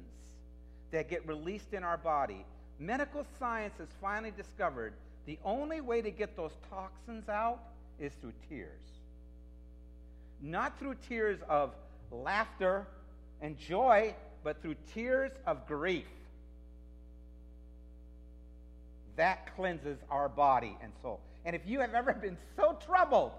that 0.91 1.09
get 1.09 1.27
released 1.27 1.73
in 1.73 1.85
our 1.85 1.97
body. 1.97 2.45
Medical 2.79 3.25
science 3.39 3.75
has 3.79 3.89
finally 4.01 4.33
discovered 4.37 4.95
the 5.27 5.39
only 5.45 5.81
way 5.81 6.01
to 6.01 6.11
get 6.11 6.37
those 6.37 6.53
toxins 6.71 7.29
out 7.29 7.61
is 7.99 8.13
through 8.21 8.33
tears. 8.49 8.71
Not 10.41 10.79
through 10.79 10.95
tears 11.09 11.39
of 11.49 11.75
laughter 12.11 12.87
and 13.41 13.59
joy, 13.59 14.15
but 14.43 14.63
through 14.63 14.77
tears 14.95 15.33
of 15.47 15.67
grief. 15.67 16.07
That 19.17 19.55
cleanses 19.57 19.99
our 20.11 20.29
body 20.29 20.77
and 20.81 20.93
soul. 21.03 21.21
And 21.49 21.57
if 21.57 21.63
you 21.67 21.81
have 21.81 21.95
ever 21.95 22.13
been 22.13 22.37
so 22.57 22.79
troubled 22.85 23.33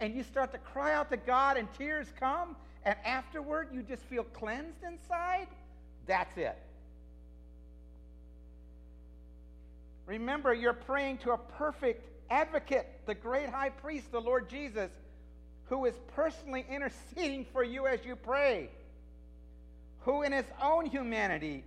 and 0.00 0.16
you 0.16 0.24
start 0.24 0.50
to 0.50 0.58
cry 0.58 0.92
out 0.92 1.08
to 1.12 1.16
God 1.16 1.56
and 1.56 1.72
tears 1.74 2.08
come, 2.18 2.56
and 2.84 2.96
afterward 3.04 3.68
you 3.72 3.84
just 3.84 4.02
feel 4.02 4.24
cleansed 4.24 4.82
inside, 4.82 5.46
that's 6.08 6.36
it. 6.36 6.58
Remember, 10.06 10.52
you're 10.52 10.72
praying 10.72 11.18
to 11.18 11.30
a 11.30 11.38
perfect 11.38 12.04
advocate, 12.30 12.88
the 13.06 13.14
great 13.14 13.48
high 13.48 13.70
priest, 13.70 14.10
the 14.10 14.20
Lord 14.20 14.50
Jesus, 14.50 14.90
who 15.66 15.84
is 15.84 15.94
personally 16.16 16.66
interceding 16.68 17.46
for 17.52 17.62
you 17.62 17.86
as 17.86 18.04
you 18.04 18.16
pray, 18.16 18.70
who 20.00 20.22
in 20.22 20.32
his 20.32 20.46
own 20.60 20.86
humanity 20.86 21.62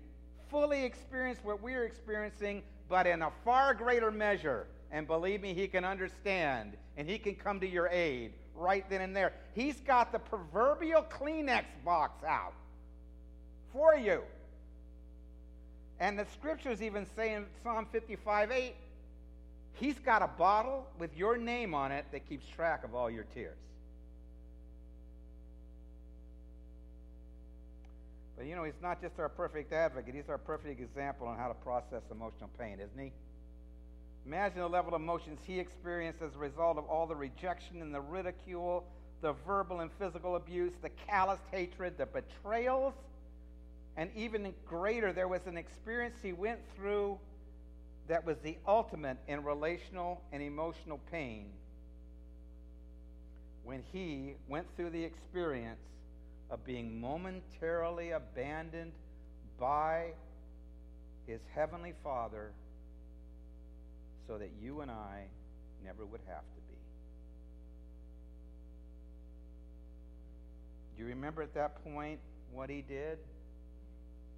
fully 0.49 0.83
experienced 0.83 1.45
what 1.45 1.61
we're 1.61 1.85
experiencing, 1.85 2.63
but 2.89 3.07
in 3.07 3.21
a 3.21 3.31
far 3.43 3.73
greater 3.73 4.11
measure. 4.11 4.67
And 4.91 5.05
believe 5.05 5.41
me, 5.41 5.53
he 5.53 5.67
can 5.67 5.83
understand 5.83 6.77
and 6.95 7.09
he 7.09 7.17
can 7.17 7.35
come 7.35 7.59
to 7.59 7.67
your 7.67 7.87
aid 7.89 8.33
right 8.55 8.89
then 8.89 9.01
and 9.01 9.15
there. 9.15 9.33
He's 9.53 9.79
got 9.81 10.11
the 10.11 10.19
proverbial 10.19 11.03
Kleenex 11.03 11.65
box 11.83 12.23
out 12.23 12.53
for 13.73 13.95
you. 13.95 14.21
And 15.99 16.17
the 16.17 16.25
scriptures 16.33 16.81
even 16.81 17.05
say 17.15 17.33
in 17.33 17.45
Psalm 17.63 17.87
55 17.91 18.51
8, 18.51 18.75
He's 19.73 19.99
got 19.99 20.23
a 20.23 20.27
bottle 20.27 20.87
with 20.97 21.15
your 21.15 21.37
name 21.37 21.75
on 21.75 21.91
it 21.91 22.05
that 22.11 22.27
keeps 22.27 22.47
track 22.47 22.83
of 22.83 22.95
all 22.95 23.11
your 23.11 23.25
tears. 23.35 23.57
But 28.37 28.45
you 28.45 28.55
know, 28.55 28.63
He's 28.63 28.81
not 28.81 29.01
just 29.01 29.19
our 29.19 29.29
perfect 29.29 29.73
advocate, 29.73 30.15
He's 30.15 30.29
our 30.29 30.37
perfect 30.37 30.79
example 30.79 31.27
on 31.27 31.37
how 31.37 31.47
to 31.47 31.55
process 31.55 32.03
emotional 32.11 32.49
pain, 32.59 32.79
isn't 32.79 32.99
He? 32.99 33.11
Imagine 34.25 34.59
the 34.59 34.67
level 34.67 34.93
of 34.93 35.01
emotions 35.01 35.39
He 35.45 35.59
experienced 35.59 36.21
as 36.21 36.35
a 36.35 36.39
result 36.39 36.77
of 36.77 36.85
all 36.85 37.07
the 37.07 37.15
rejection 37.15 37.81
and 37.81 37.93
the 37.93 38.01
ridicule, 38.01 38.85
the 39.21 39.33
verbal 39.45 39.79
and 39.79 39.91
physical 39.99 40.35
abuse, 40.35 40.73
the 40.81 40.89
calloused 41.07 41.47
hatred, 41.51 41.97
the 41.97 42.05
betrayals 42.05 42.93
and 43.97 44.11
even 44.15 44.53
greater, 44.67 45.11
there 45.11 45.27
was 45.27 45.47
an 45.47 45.57
experience 45.57 46.17
he 46.21 46.31
went 46.31 46.59
through 46.75 47.17
that 48.07 48.23
was 48.23 48.37
the 48.43 48.57
ultimate 48.67 49.17
in 49.27 49.43
relational 49.43 50.21
and 50.31 50.41
emotional 50.41 50.99
pain 51.11 51.47
when 53.63 53.83
he 53.91 54.35
went 54.47 54.67
through 54.77 54.91
the 54.91 55.03
experience 55.03 55.81
of 56.49 56.63
being 56.65 56.99
momentarily 56.99 58.11
abandoned 58.11 58.93
by 59.59 60.11
his 61.25 61.41
heavenly 61.53 61.93
Father 62.03 62.51
so 64.27 64.37
that 64.37 64.49
you 64.61 64.81
and 64.81 64.91
I 64.91 65.25
never 65.83 66.05
would 66.05 66.21
have 66.27 66.41
to 66.41 66.61
be. 66.69 66.77
Do 70.95 71.03
you 71.03 71.09
remember 71.09 71.43
at 71.43 71.53
that 71.53 71.83
point 71.83 72.19
what 72.51 72.69
he 72.69 72.83
did? 72.87 73.19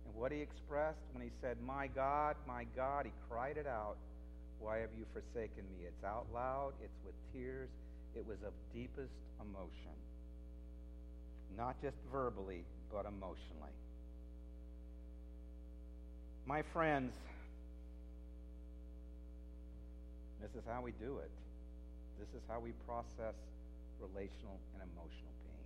And 0.05 0.15
what 0.15 0.31
he 0.31 0.39
expressed 0.39 0.99
when 1.13 1.23
he 1.23 1.29
said, 1.41 1.57
My 1.65 1.87
God, 1.87 2.35
my 2.47 2.65
God, 2.75 3.05
he 3.05 3.11
cried 3.29 3.57
it 3.57 3.67
out. 3.67 3.97
Why 4.59 4.79
have 4.79 4.89
you 4.97 5.05
forsaken 5.13 5.63
me? 5.71 5.85
It's 5.87 6.03
out 6.03 6.25
loud, 6.33 6.73
it's 6.83 6.99
with 7.05 7.15
tears, 7.33 7.69
it 8.15 8.25
was 8.27 8.37
of 8.45 8.51
deepest 8.73 9.13
emotion. 9.39 9.95
Not 11.57 11.81
just 11.81 11.97
verbally, 12.11 12.63
but 12.91 13.05
emotionally. 13.05 13.75
My 16.45 16.63
friends, 16.73 17.13
this 20.41 20.51
is 20.55 20.63
how 20.67 20.81
we 20.81 20.91
do 20.91 21.17
it. 21.19 21.31
This 22.19 22.29
is 22.35 22.41
how 22.47 22.59
we 22.59 22.71
process 22.87 23.35
relational 23.99 24.59
and 24.73 24.89
emotional 24.89 25.33
pain. 25.45 25.59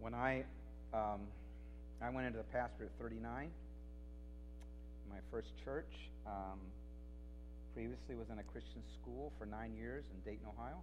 when 0.00 0.14
I 0.14 0.44
um, 0.94 1.20
I 2.00 2.08
went 2.10 2.26
into 2.26 2.38
the 2.38 2.44
pastorate 2.44 2.90
at 2.98 3.02
39, 3.02 3.50
my 5.10 5.16
first 5.30 5.48
church. 5.64 5.90
Um, 6.26 6.58
previously 7.78 8.18
was 8.18 8.26
in 8.26 8.42
a 8.42 8.46
Christian 8.50 8.82
school 8.98 9.30
for 9.38 9.46
nine 9.46 9.70
years 9.70 10.02
in 10.10 10.18
Dayton, 10.26 10.50
Ohio, 10.50 10.82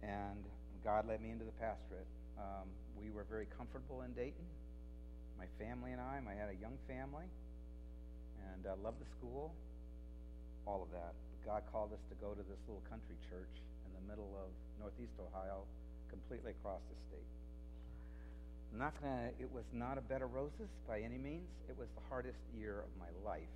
and 0.00 0.40
God 0.80 1.04
led 1.04 1.20
me 1.20 1.28
into 1.28 1.44
the 1.44 1.52
pastorate. 1.60 2.08
Um, 2.40 2.72
we 2.96 3.12
were 3.12 3.28
very 3.28 3.44
comfortable 3.52 4.00
in 4.00 4.16
Dayton. 4.16 4.48
My 5.36 5.44
family 5.60 5.92
and 5.92 6.00
I. 6.00 6.24
I 6.24 6.32
had 6.32 6.48
a 6.48 6.56
young 6.56 6.80
family, 6.88 7.28
and 8.48 8.64
I 8.64 8.80
loved 8.80 8.96
the 8.96 9.10
school. 9.12 9.52
All 10.64 10.80
of 10.80 10.88
that. 10.96 11.12
But 11.12 11.40
God 11.44 11.60
called 11.68 11.92
us 11.92 12.00
to 12.08 12.16
go 12.16 12.32
to 12.32 12.40
this 12.40 12.60
little 12.64 12.80
country 12.88 13.20
church 13.28 13.52
in 13.84 13.92
the 13.92 14.04
middle 14.08 14.32
of 14.40 14.48
Northeast 14.80 15.20
Ohio, 15.20 15.68
completely 16.08 16.56
across 16.56 16.80
the 16.88 16.96
state 17.12 17.28
not 18.76 18.92
gonna, 19.00 19.32
it 19.40 19.48
was 19.52 19.64
not 19.72 19.96
a 19.96 20.04
bed 20.04 20.20
of 20.20 20.34
roses 20.34 20.68
by 20.86 21.00
any 21.00 21.16
means. 21.16 21.48
It 21.68 21.78
was 21.78 21.88
the 21.96 22.04
hardest 22.08 22.36
year 22.52 22.84
of 22.84 22.92
my 23.00 23.08
life. 23.24 23.48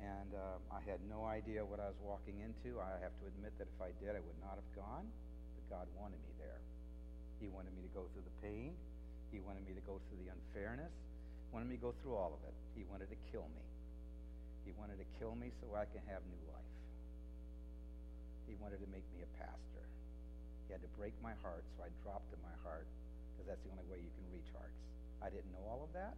And 0.00 0.30
uh, 0.36 0.60
I 0.68 0.80
had 0.84 1.00
no 1.08 1.24
idea 1.24 1.64
what 1.64 1.80
I 1.80 1.88
was 1.88 2.00
walking 2.04 2.44
into. 2.44 2.78
I 2.78 3.00
have 3.00 3.16
to 3.20 3.24
admit 3.32 3.56
that 3.56 3.68
if 3.68 3.80
I 3.80 3.96
did, 3.98 4.12
I 4.12 4.22
would 4.22 4.40
not 4.44 4.60
have 4.60 4.70
gone. 4.76 5.08
But 5.56 5.64
God 5.72 5.86
wanted 5.96 6.20
me 6.20 6.32
there. 6.36 6.60
He 7.40 7.48
wanted 7.48 7.72
me 7.76 7.84
to 7.84 7.92
go 7.96 8.04
through 8.12 8.24
the 8.24 8.36
pain. 8.44 8.76
He 9.32 9.40
wanted 9.40 9.64
me 9.64 9.72
to 9.76 9.84
go 9.84 10.00
through 10.08 10.20
the 10.20 10.30
unfairness. 10.32 10.92
He 10.92 11.50
wanted 11.52 11.68
me 11.72 11.76
to 11.80 11.84
go 11.84 11.92
through 12.00 12.16
all 12.16 12.36
of 12.36 12.42
it. 12.44 12.54
He 12.76 12.84
wanted 12.88 13.08
to 13.12 13.18
kill 13.32 13.48
me. 13.56 13.64
He 14.64 14.72
wanted 14.76 14.98
to 14.98 15.08
kill 15.20 15.38
me 15.38 15.54
so 15.62 15.70
I 15.78 15.86
can 15.88 16.02
have 16.10 16.20
new 16.26 16.42
life. 16.50 16.72
He 18.50 18.54
wanted 18.58 18.82
to 18.82 18.88
make 18.90 19.06
me 19.14 19.22
a 19.22 19.30
pastor. 19.38 19.84
He 20.66 20.74
had 20.74 20.82
to 20.82 20.90
break 20.98 21.14
my 21.22 21.34
heart, 21.42 21.62
so 21.78 21.86
I 21.86 21.90
dropped 22.02 22.30
in 22.34 22.40
my 22.42 22.56
heart 22.66 22.86
because 23.34 23.46
that's 23.46 23.62
the 23.62 23.70
only 23.74 23.86
way 23.86 24.02
you 24.02 24.10
can 24.10 24.26
reach 24.34 24.50
hearts. 24.54 24.78
I 25.22 25.30
didn't 25.30 25.50
know 25.54 25.62
all 25.66 25.86
of 25.86 25.92
that. 25.94 26.14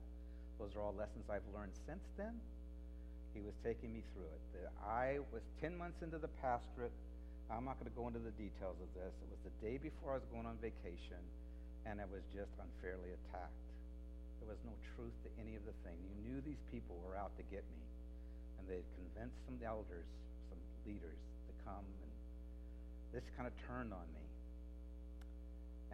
Those 0.57 0.73
are 0.77 0.83
all 0.83 0.97
lessons 0.97 1.29
I've 1.29 1.47
learned 1.53 1.77
since 1.87 2.03
then. 2.17 2.35
He 3.35 3.41
was 3.41 3.55
taking 3.63 3.93
me 3.93 4.03
through 4.13 4.29
it. 4.29 4.43
The, 4.53 4.63
I 4.83 5.21
was 5.33 5.43
10 5.61 5.77
months 5.77 6.01
into 6.03 6.19
the 6.19 6.31
pastorate. 6.41 6.95
I'm 7.49 7.65
not 7.65 7.81
going 7.81 7.89
to 7.89 7.97
go 7.97 8.09
into 8.09 8.21
the 8.21 8.35
details 8.37 8.77
of 8.77 8.91
this. 8.93 9.13
It 9.25 9.29
was 9.33 9.43
the 9.49 9.55
day 9.65 9.77
before 9.81 10.13
I 10.13 10.21
was 10.21 10.29
going 10.29 10.45
on 10.45 10.61
vacation, 10.61 11.21
and 11.89 11.97
I 11.97 12.07
was 12.13 12.21
just 12.37 12.53
unfairly 12.61 13.17
attacked. 13.25 13.65
There 14.41 14.53
was 14.53 14.61
no 14.69 14.75
truth 14.95 15.17
to 15.25 15.29
any 15.41 15.57
of 15.57 15.65
the 15.65 15.77
thing. 15.83 15.97
You 15.97 16.15
knew 16.29 16.39
these 16.45 16.61
people 16.69 17.01
were 17.03 17.17
out 17.17 17.33
to 17.41 17.45
get 17.49 17.65
me, 17.73 17.85
and 18.61 18.69
they 18.69 18.85
had 18.85 18.91
convinced 19.01 19.39
some 19.49 19.57
elders, 19.65 20.09
some 20.53 20.61
leaders, 20.85 21.21
to 21.49 21.53
come, 21.65 21.85
and 21.85 22.13
this 23.13 23.25
kind 23.37 23.49
of 23.49 23.55
turned 23.65 23.97
on 23.97 24.05
me. 24.13 24.27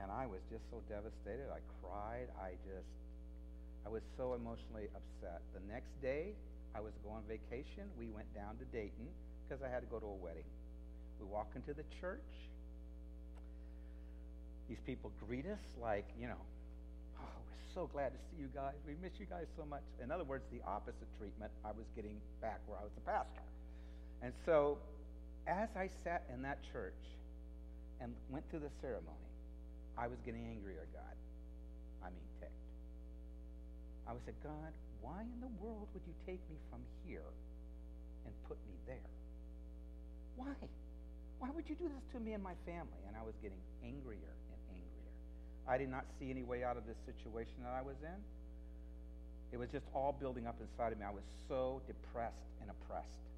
And 0.03 0.11
I 0.11 0.27
was 0.27 0.43
just 0.51 0.67
so 0.75 0.83
devastated. 0.91 1.47
I 1.55 1.63
cried. 1.79 2.27
I 2.35 2.59
just, 2.67 2.91
I 3.87 3.89
was 3.89 4.03
so 4.19 4.35
emotionally 4.35 4.91
upset. 4.91 5.39
The 5.55 5.63
next 5.71 5.95
day, 6.03 6.35
I 6.75 6.81
was 6.81 6.93
going 7.05 7.17
on 7.17 7.23
vacation. 7.29 7.87
We 7.99 8.09
went 8.09 8.33
down 8.35 8.59
to 8.59 8.65
Dayton 8.75 9.07
because 9.47 9.63
I 9.63 9.71
had 9.71 9.81
to 9.81 9.87
go 9.87 9.99
to 9.99 10.07
a 10.07 10.19
wedding. 10.19 10.49
We 11.21 11.27
walk 11.27 11.53
into 11.55 11.73
the 11.73 11.85
church. 12.01 12.27
These 14.69 14.81
people 14.87 15.13
greet 15.27 15.47
us 15.47 15.63
like, 15.81 16.07
you 16.19 16.27
know, 16.27 16.41
oh, 17.21 17.37
we're 17.47 17.75
so 17.75 17.87
glad 17.93 18.11
to 18.11 18.19
see 18.31 18.41
you 18.41 18.49
guys. 18.55 18.75
We 18.87 18.97
miss 19.01 19.13
you 19.21 19.27
guys 19.27 19.47
so 19.57 19.65
much. 19.65 19.85
In 20.03 20.11
other 20.11 20.25
words, 20.25 20.45
the 20.51 20.61
opposite 20.67 21.07
treatment 21.19 21.53
I 21.65 21.69
was 21.69 21.87
getting 21.95 22.17
back 22.41 22.61
where 22.67 22.79
I 22.79 22.83
was 22.83 22.93
a 22.97 23.05
pastor. 23.07 23.45
And 24.23 24.33
so, 24.47 24.79
as 25.47 25.69
I 25.77 25.89
sat 26.03 26.25
in 26.33 26.43
that 26.43 26.59
church 26.73 26.97
and 28.01 28.15
went 28.31 28.49
through 28.51 28.61
the 28.61 28.73
ceremony, 28.81 29.29
I 29.97 30.09
was 30.09 30.19
getting 30.25 30.47
angry 30.49 30.75
at 30.81 30.91
God. 30.93 31.15
I 32.03 32.09
mean, 32.09 32.25
ticked. 32.41 32.53
I 34.09 34.13
was 34.13 34.23
said, 34.25 34.35
God, 34.43 34.73
why 35.05 35.21
in 35.21 35.41
the 35.45 35.53
world 35.61 35.85
would 35.93 36.01
you 36.09 36.17
take 36.25 36.41
me 36.49 36.57
from 36.73 36.81
here 37.05 37.29
and 38.25 38.33
put 38.49 38.57
me 38.65 38.73
there? 38.89 39.13
Why? 40.41 40.57
Why 41.45 41.53
would 41.53 41.69
you 41.69 41.77
do 41.77 41.93
this 41.93 42.09
to 42.17 42.19
me 42.25 42.33
and 42.33 42.41
my 42.41 42.57
family? 42.65 43.05
And 43.05 43.13
I 43.13 43.21
was 43.21 43.37
getting 43.45 43.61
angrier 43.85 44.33
and 44.49 44.61
angrier. 44.73 45.13
I 45.69 45.77
did 45.77 45.93
not 45.93 46.09
see 46.17 46.33
any 46.33 46.41
way 46.41 46.65
out 46.65 46.81
of 46.81 46.89
this 46.89 46.97
situation 47.05 47.61
that 47.69 47.77
I 47.77 47.85
was 47.85 48.01
in. 48.01 48.17
It 49.53 49.61
was 49.61 49.69
just 49.69 49.85
all 49.93 50.17
building 50.17 50.49
up 50.49 50.57
inside 50.57 50.97
of 50.97 50.99
me. 50.99 51.05
I 51.05 51.13
was 51.13 51.29
so 51.53 51.85
depressed 51.85 52.49
and 52.65 52.73
oppressed. 52.73 53.29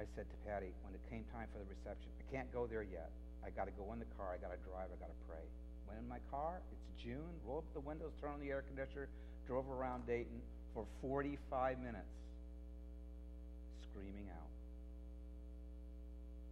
I 0.00 0.08
said 0.16 0.24
to 0.32 0.36
Patty, 0.48 0.72
when 0.80 0.96
it 0.96 1.04
came 1.12 1.28
time 1.28 1.52
for 1.52 1.60
the 1.60 1.68
reception, 1.68 2.08
I 2.16 2.24
can't 2.32 2.48
go 2.56 2.64
there 2.64 2.82
yet. 2.82 3.12
I 3.44 3.52
got 3.52 3.68
to 3.68 3.74
go 3.76 3.92
in 3.92 4.00
the 4.00 4.08
car. 4.16 4.32
I 4.32 4.40
got 4.40 4.56
to 4.56 4.60
drive. 4.64 4.88
I 4.88 4.96
got 4.96 5.12
to 5.12 5.20
pray. 5.28 5.44
Went 5.84 6.00
in 6.00 6.08
my 6.08 6.24
car. 6.32 6.64
It's 6.72 6.88
June. 6.96 7.36
Roll 7.44 7.60
up 7.60 7.68
the 7.76 7.84
windows, 7.84 8.16
turn 8.16 8.32
on 8.32 8.40
the 8.40 8.48
air 8.48 8.64
conditioner, 8.64 9.12
drove 9.50 9.68
around 9.68 10.06
Dayton 10.06 10.40
for 10.72 10.86
45 11.02 11.80
minutes 11.80 12.04
screaming 13.90 14.28
out. 14.30 14.46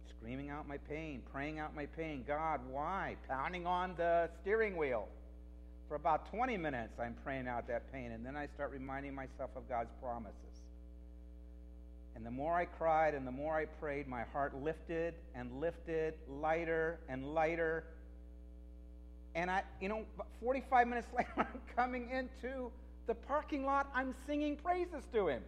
Screaming 0.09 0.49
out 0.49 0.67
my 0.67 0.75
pain, 0.79 1.21
praying 1.31 1.59
out 1.59 1.73
my 1.73 1.85
pain. 1.85 2.25
God, 2.27 2.59
why? 2.69 3.15
Pounding 3.29 3.65
on 3.65 3.93
the 3.95 4.29
steering 4.41 4.75
wheel. 4.75 5.07
For 5.87 5.95
about 5.95 6.29
20 6.29 6.57
minutes, 6.57 6.99
I'm 6.99 7.15
praying 7.23 7.47
out 7.47 7.69
that 7.69 7.89
pain, 7.93 8.11
and 8.11 8.25
then 8.25 8.35
I 8.35 8.47
start 8.47 8.71
reminding 8.71 9.15
myself 9.15 9.51
of 9.55 9.69
God's 9.69 9.91
promises. 10.01 10.35
And 12.17 12.25
the 12.25 12.31
more 12.31 12.53
I 12.53 12.65
cried 12.65 13.13
and 13.13 13.25
the 13.25 13.31
more 13.31 13.55
I 13.55 13.63
prayed, 13.63 14.09
my 14.09 14.23
heart 14.33 14.61
lifted 14.61 15.13
and 15.33 15.61
lifted, 15.61 16.15
lighter 16.27 16.99
and 17.07 17.33
lighter. 17.33 17.85
And 19.35 19.49
I, 19.49 19.63
you 19.79 19.87
know, 19.87 20.03
45 20.41 20.85
minutes 20.89 21.07
later, 21.17 21.31
I'm 21.37 21.61
coming 21.77 22.09
into 22.09 22.71
the 23.09 23.15
parking 23.15 23.65
lot, 23.65 23.89
I'm 23.93 24.13
singing 24.27 24.55
praises 24.55 25.03
to 25.13 25.27
him. 25.27 25.41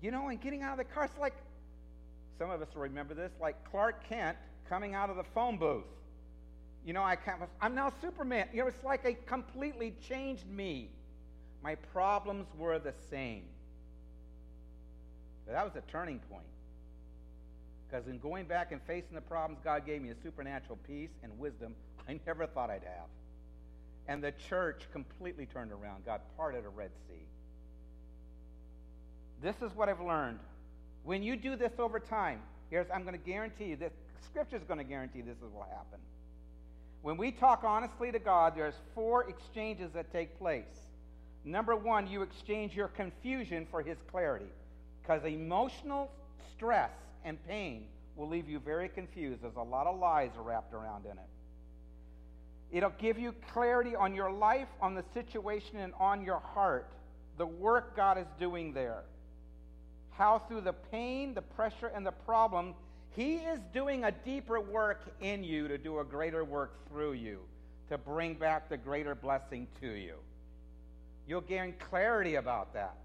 You 0.00 0.12
know, 0.12 0.28
and 0.28 0.40
getting 0.40 0.62
out 0.62 0.78
of 0.78 0.78
the 0.78 0.84
car, 0.94 1.06
it's 1.06 1.18
like, 1.18 1.34
some 2.38 2.48
of 2.48 2.62
us 2.62 2.68
will 2.72 2.82
remember 2.82 3.14
this, 3.14 3.32
like 3.40 3.56
Clark 3.68 4.08
Kent 4.08 4.38
coming 4.68 4.94
out 4.94 5.10
of 5.10 5.16
the 5.16 5.24
phone 5.24 5.58
booth. 5.58 5.82
You 6.86 6.92
know, 6.92 7.02
I 7.02 7.16
can't, 7.16 7.40
I'm 7.60 7.74
now 7.74 7.92
Superman. 8.00 8.48
You 8.52 8.60
know, 8.60 8.68
it's 8.68 8.84
like 8.84 9.04
a 9.04 9.14
completely 9.14 9.92
changed 10.08 10.48
me. 10.48 10.88
My 11.60 11.74
problems 11.74 12.46
were 12.56 12.78
the 12.78 12.94
same. 13.10 13.42
But 15.44 15.54
that 15.54 15.64
was 15.64 15.74
a 15.74 15.90
turning 15.90 16.20
point. 16.30 16.44
Because 17.90 18.06
in 18.06 18.18
going 18.20 18.46
back 18.46 18.70
and 18.70 18.80
facing 18.86 19.16
the 19.16 19.20
problems, 19.20 19.60
God 19.64 19.84
gave 19.84 20.00
me 20.00 20.10
a 20.10 20.14
supernatural 20.22 20.78
peace 20.86 21.10
and 21.24 21.36
wisdom 21.40 21.74
I 22.08 22.20
never 22.24 22.46
thought 22.46 22.70
I'd 22.70 22.84
have. 22.84 23.08
And 24.08 24.24
the 24.24 24.32
church 24.48 24.82
completely 24.90 25.46
turned 25.46 25.70
around. 25.70 26.06
God 26.06 26.20
parted 26.36 26.64
a 26.64 26.68
Red 26.68 26.90
Sea. 27.06 27.26
This 29.42 29.54
is 29.62 29.76
what 29.76 29.88
I've 29.88 30.00
learned. 30.00 30.40
When 31.04 31.22
you 31.22 31.36
do 31.36 31.54
this 31.54 31.72
over 31.78 32.00
time, 32.00 32.40
here's 32.70 32.86
I'm 32.92 33.02
going 33.02 33.18
to 33.18 33.24
guarantee 33.24 33.66
you 33.66 33.76
this 33.76 33.92
scripture 34.24 34.56
is 34.56 34.64
going 34.64 34.78
to 34.78 34.84
guarantee 34.84 35.20
this 35.20 35.36
is 35.36 35.42
what 35.42 35.52
will 35.52 35.76
happen. 35.76 36.00
When 37.02 37.16
we 37.16 37.30
talk 37.30 37.62
honestly 37.64 38.10
to 38.10 38.18
God, 38.18 38.54
there's 38.56 38.74
four 38.94 39.28
exchanges 39.28 39.92
that 39.92 40.12
take 40.12 40.38
place. 40.38 40.64
Number 41.44 41.76
one, 41.76 42.08
you 42.08 42.22
exchange 42.22 42.74
your 42.74 42.88
confusion 42.88 43.66
for 43.70 43.82
his 43.82 43.98
clarity. 44.10 44.50
Because 45.00 45.24
emotional 45.24 46.10
stress 46.54 46.90
and 47.24 47.38
pain 47.46 47.86
will 48.16 48.28
leave 48.28 48.48
you 48.48 48.58
very 48.58 48.88
confused. 48.88 49.42
There's 49.42 49.56
a 49.56 49.62
lot 49.62 49.86
of 49.86 49.98
lies 49.98 50.30
wrapped 50.36 50.74
around 50.74 51.04
in 51.04 51.12
it. 51.12 51.28
It'll 52.70 52.92
give 52.98 53.18
you 53.18 53.34
clarity 53.52 53.96
on 53.96 54.14
your 54.14 54.30
life, 54.30 54.68
on 54.80 54.94
the 54.94 55.04
situation, 55.14 55.78
and 55.78 55.94
on 55.98 56.22
your 56.22 56.40
heart. 56.40 56.90
The 57.38 57.46
work 57.46 57.96
God 57.96 58.18
is 58.18 58.26
doing 58.38 58.74
there. 58.74 59.04
How 60.10 60.40
through 60.40 60.62
the 60.62 60.72
pain, 60.72 61.32
the 61.32 61.42
pressure, 61.42 61.90
and 61.94 62.04
the 62.04 62.12
problem, 62.12 62.74
He 63.10 63.36
is 63.36 63.60
doing 63.72 64.04
a 64.04 64.12
deeper 64.12 64.60
work 64.60 65.00
in 65.20 65.44
you 65.44 65.68
to 65.68 65.78
do 65.78 66.00
a 66.00 66.04
greater 66.04 66.44
work 66.44 66.88
through 66.88 67.12
you, 67.12 67.40
to 67.88 67.96
bring 67.96 68.34
back 68.34 68.68
the 68.68 68.76
greater 68.76 69.14
blessing 69.14 69.66
to 69.80 69.88
you. 69.88 70.16
You'll 71.26 71.40
gain 71.40 71.74
clarity 71.88 72.34
about 72.34 72.74
that. 72.74 72.96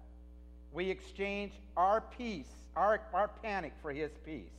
We 0.72 0.90
exchange 0.90 1.52
our 1.76 2.02
peace, 2.18 2.50
our, 2.76 3.00
our 3.14 3.28
panic 3.42 3.72
for 3.80 3.92
His 3.92 4.10
peace. 4.26 4.50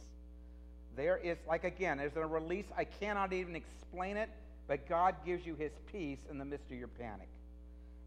There 0.95 1.17
is, 1.17 1.37
like 1.47 1.63
again, 1.63 1.97
there's 1.97 2.15
a 2.15 2.25
release. 2.25 2.65
I 2.75 2.85
cannot 2.85 3.33
even 3.33 3.55
explain 3.55 4.17
it 4.17 4.29
but 4.67 4.87
God 4.89 5.15
gives 5.25 5.45
you 5.45 5.55
his 5.55 5.71
peace 5.91 6.19
in 6.29 6.37
the 6.37 6.45
midst 6.45 6.71
of 6.71 6.77
your 6.77 6.87
panic. 6.87 7.27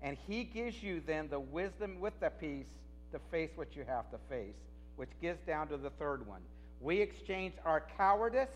And 0.03 0.17
he 0.27 0.45
gives 0.45 0.83
you 0.83 1.03
then 1.07 1.29
the 1.29 1.41
wisdom 1.41 2.01
with 2.01 2.19
the 2.21 2.31
peace 2.31 2.69
to 3.13 3.19
face 3.31 3.51
what 3.57 3.75
you 3.75 3.85
have 3.87 4.11
to 4.11 4.19
face, 4.29 4.57
which 4.97 5.11
gets 5.21 5.41
down 5.47 5.69
to 5.69 5.77
the 5.77 5.91
third 5.91 6.27
one. 6.27 6.41
We 6.81 7.01
exchange 7.01 7.55
our 7.65 7.85
cowardice 7.97 8.51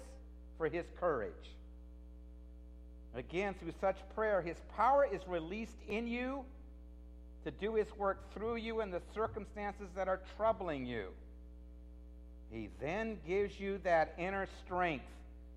for 0.59 0.69
his 0.69 0.85
courage. 1.01 1.33
Again, 3.15 3.55
through 3.61 3.75
such 3.81 3.97
prayer, 4.15 4.41
his 4.41 4.57
power 4.77 5.07
is 5.11 5.21
released 5.27 5.77
in 5.89 6.07
you 6.07 6.45
to 7.45 7.51
do 7.51 7.75
his 7.75 7.89
work 7.97 8.33
through 8.33 8.57
you 8.57 8.81
in 8.81 8.91
the 8.91 9.03
circumstances 9.15 9.89
that 9.97 10.09
are 10.09 10.21
troubling 10.37 10.87
you. 10.87 11.09
He 12.51 12.69
then 12.81 13.19
gives 13.27 13.59
you 13.59 13.79
that 13.85 14.15
inner 14.19 14.47
strength 14.65 15.05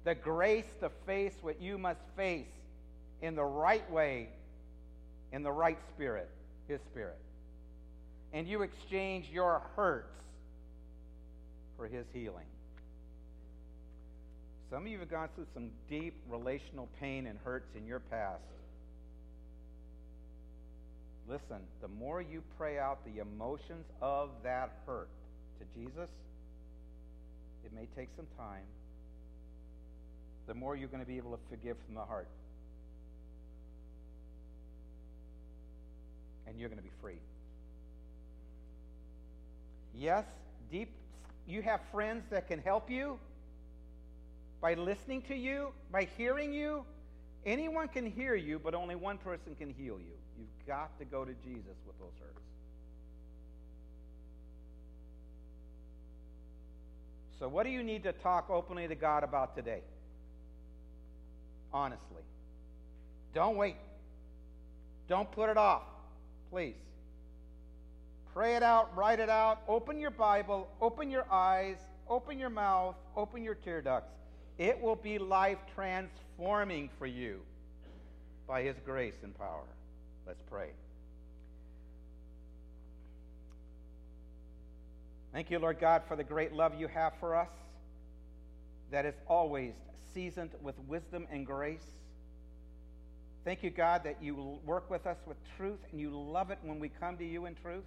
the 0.06 0.16
grace 0.16 0.66
to 0.80 0.90
face 1.06 1.34
what 1.42 1.60
you 1.62 1.78
must 1.78 2.00
face 2.16 2.46
in 3.22 3.36
the 3.36 3.44
right 3.44 3.90
way, 3.92 4.30
in 5.34 5.44
the 5.44 5.52
right 5.52 5.80
spirit, 5.94 6.30
His 6.68 6.80
Spirit. 6.92 7.18
And 8.32 8.48
you 8.48 8.62
exchange 8.62 9.26
your 9.34 9.64
hurts 9.76 10.16
for 11.76 11.88
His 11.88 12.06
healing. 12.14 12.46
Some 14.70 14.84
of 14.84 14.88
you 14.88 15.00
have 15.00 15.10
gone 15.10 15.30
through 15.36 15.48
some 15.54 15.70
deep 15.90 16.14
relational 16.30 16.88
pain 17.00 17.28
and 17.28 17.40
hurts 17.44 17.76
in 17.76 17.86
your 17.88 18.00
past. 18.00 18.44
Listen, 21.28 21.58
the 21.82 21.88
more 21.88 22.22
you 22.22 22.44
pray 22.58 22.78
out 22.78 23.00
the 23.06 23.22
emotions 23.22 23.86
of 24.02 24.30
that 24.44 24.72
hurt 24.86 25.10
to 25.60 25.66
Jesus, 25.80 26.10
it 27.64 27.74
may 27.74 27.88
take 27.96 28.10
some 28.16 28.28
time, 28.38 28.62
the 30.48 30.54
more 30.54 30.76
you're 30.76 30.90
going 30.90 31.04
to 31.04 31.08
be 31.08 31.18
able 31.18 31.32
to 31.32 31.40
forgive 31.50 31.78
from 31.86 31.96
the 31.96 32.04
heart. 32.06 32.28
And 36.48 36.60
you're 36.60 36.70
going 36.70 36.80
to 36.80 36.84
be 36.84 36.94
free. 37.02 37.20
Yes, 39.94 40.26
deep 40.72 40.90
you 41.48 41.62
have 41.62 41.80
friends 41.92 42.24
that 42.32 42.48
can 42.48 42.60
help 42.60 42.90
you 42.90 43.20
by 44.62 44.74
listening 44.74 45.22
to 45.24 45.36
you, 45.36 45.70
by 45.92 46.08
hearing 46.18 46.54
you. 46.54 46.84
Anyone 47.46 47.88
can 47.88 48.10
hear 48.10 48.34
you, 48.36 48.58
but 48.58 48.74
only 48.74 48.96
one 48.96 49.20
person 49.20 49.54
can 49.56 49.70
heal 49.70 50.00
you. 50.00 50.16
You've 50.40 50.68
got 50.68 50.98
to 50.98 51.06
go 51.06 51.24
to 51.24 51.34
Jesus 51.44 51.76
with 51.86 51.98
those 52.00 52.14
hurts. 52.20 52.42
So, 57.40 57.48
what 57.48 57.64
do 57.64 57.70
you 57.70 57.84
need 57.84 58.04
to 58.04 58.14
talk 58.14 58.50
openly 58.50 58.88
to 58.88 58.96
God 58.96 59.24
about 59.24 59.56
today? 59.56 59.82
Honestly. 61.76 62.24
Don't 63.34 63.58
wait. 63.58 63.76
Don't 65.10 65.30
put 65.30 65.50
it 65.50 65.58
off, 65.58 65.84
please. 66.50 66.74
Pray 68.34 68.56
it 68.56 68.64
out, 68.64 68.96
write 68.96 69.20
it 69.20 69.30
out, 69.30 69.62
open 69.68 70.00
your 70.00 70.10
Bible, 70.10 70.70
open 70.80 71.12
your 71.12 71.26
eyes, 71.30 71.76
open 72.10 72.40
your 72.40 72.50
mouth, 72.50 72.96
open 73.18 73.44
your 73.44 73.56
tear 73.56 73.82
ducts. 73.82 74.14
It 74.58 74.82
will 74.82 74.96
be 74.96 75.18
life 75.20 75.58
transforming 75.76 76.90
for 76.98 77.08
you 77.08 77.42
by 78.48 78.64
His 78.64 78.78
grace 78.86 79.16
and 79.22 79.38
power. 79.38 79.68
Let's 80.26 80.42
pray. 80.50 80.70
Thank 85.34 85.52
you, 85.52 85.60
Lord 85.60 85.82
God, 85.82 86.04
for 86.08 86.16
the 86.16 86.24
great 86.24 86.54
love 86.54 86.80
you 86.80 86.88
have 86.88 87.12
for 87.20 87.36
us 87.36 87.50
that 88.92 89.06
is 89.06 89.16
always 89.28 89.74
seasoned 90.16 90.52
with 90.62 90.76
wisdom 90.88 91.28
and 91.30 91.46
grace. 91.46 91.84
Thank 93.44 93.62
you, 93.62 93.70
God, 93.70 94.06
that 94.06 94.24
you 94.24 94.58
work 94.66 94.90
with 94.90 95.06
us 95.06 95.18
with 95.28 95.36
truth 95.58 95.80
and 95.92 96.00
you 96.00 96.10
love 96.10 96.52
it 96.52 96.58
when 96.64 96.80
we 96.80 96.90
come 96.90 97.18
to 97.18 97.26
you 97.26 97.46
in 97.46 97.54
truth. 97.54 97.84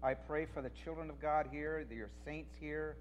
I 0.00 0.14
pray 0.14 0.46
for 0.54 0.62
the 0.62 0.70
children 0.84 1.10
of 1.10 1.20
God 1.20 1.48
here, 1.50 1.84
your 1.90 2.08
saints 2.24 2.54
here, 2.60 2.96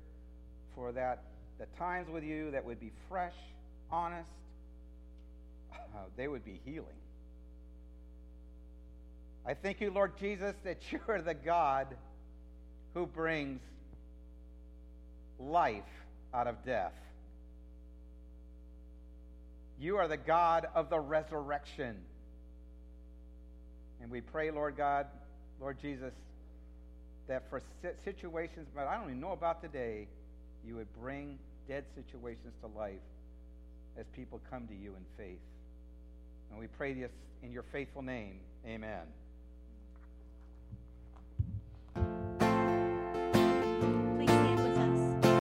for 0.73 0.91
that 0.93 1.23
the 1.59 1.67
times 1.77 2.09
with 2.09 2.23
you 2.23 2.49
that 2.51 2.65
would 2.65 2.79
be 2.79 2.91
fresh, 3.07 3.35
honest, 3.91 4.27
uh, 5.71 5.99
they 6.17 6.27
would 6.27 6.43
be 6.43 6.59
healing. 6.65 6.87
I 9.45 9.53
thank 9.53 9.79
you, 9.79 9.91
Lord 9.91 10.17
Jesus, 10.17 10.55
that 10.63 10.79
you 10.91 10.99
are 11.07 11.21
the 11.21 11.35
God 11.35 11.95
who 12.95 13.05
brings 13.05 13.61
life 15.39 15.83
out 16.33 16.47
of 16.47 16.65
death. 16.65 16.93
You 19.79 19.97
are 19.97 20.07
the 20.07 20.17
God 20.17 20.67
of 20.73 20.89
the 20.89 20.99
resurrection. 20.99 21.97
And 24.01 24.09
we 24.09 24.21
pray, 24.21 24.51
Lord 24.51 24.77
God, 24.77 25.07
Lord 25.59 25.77
Jesus, 25.81 26.13
that 27.27 27.49
for 27.49 27.61
situations 28.03 28.67
but 28.75 28.87
I 28.87 28.95
don't 28.95 29.05
even 29.05 29.19
know 29.19 29.31
about 29.31 29.61
today, 29.61 30.07
you 30.65 30.75
would 30.75 30.93
bring 30.99 31.39
dead 31.67 31.85
situations 31.95 32.53
to 32.61 32.67
life 32.77 32.93
as 33.97 34.05
people 34.15 34.39
come 34.49 34.67
to 34.67 34.75
you 34.75 34.95
in 34.95 35.05
faith. 35.17 35.39
And 36.51 36.59
we 36.59 36.67
pray 36.67 36.93
this 36.93 37.11
in 37.43 37.51
your 37.51 37.63
faithful 37.71 38.01
name. 38.01 38.39
Amen. 38.65 39.01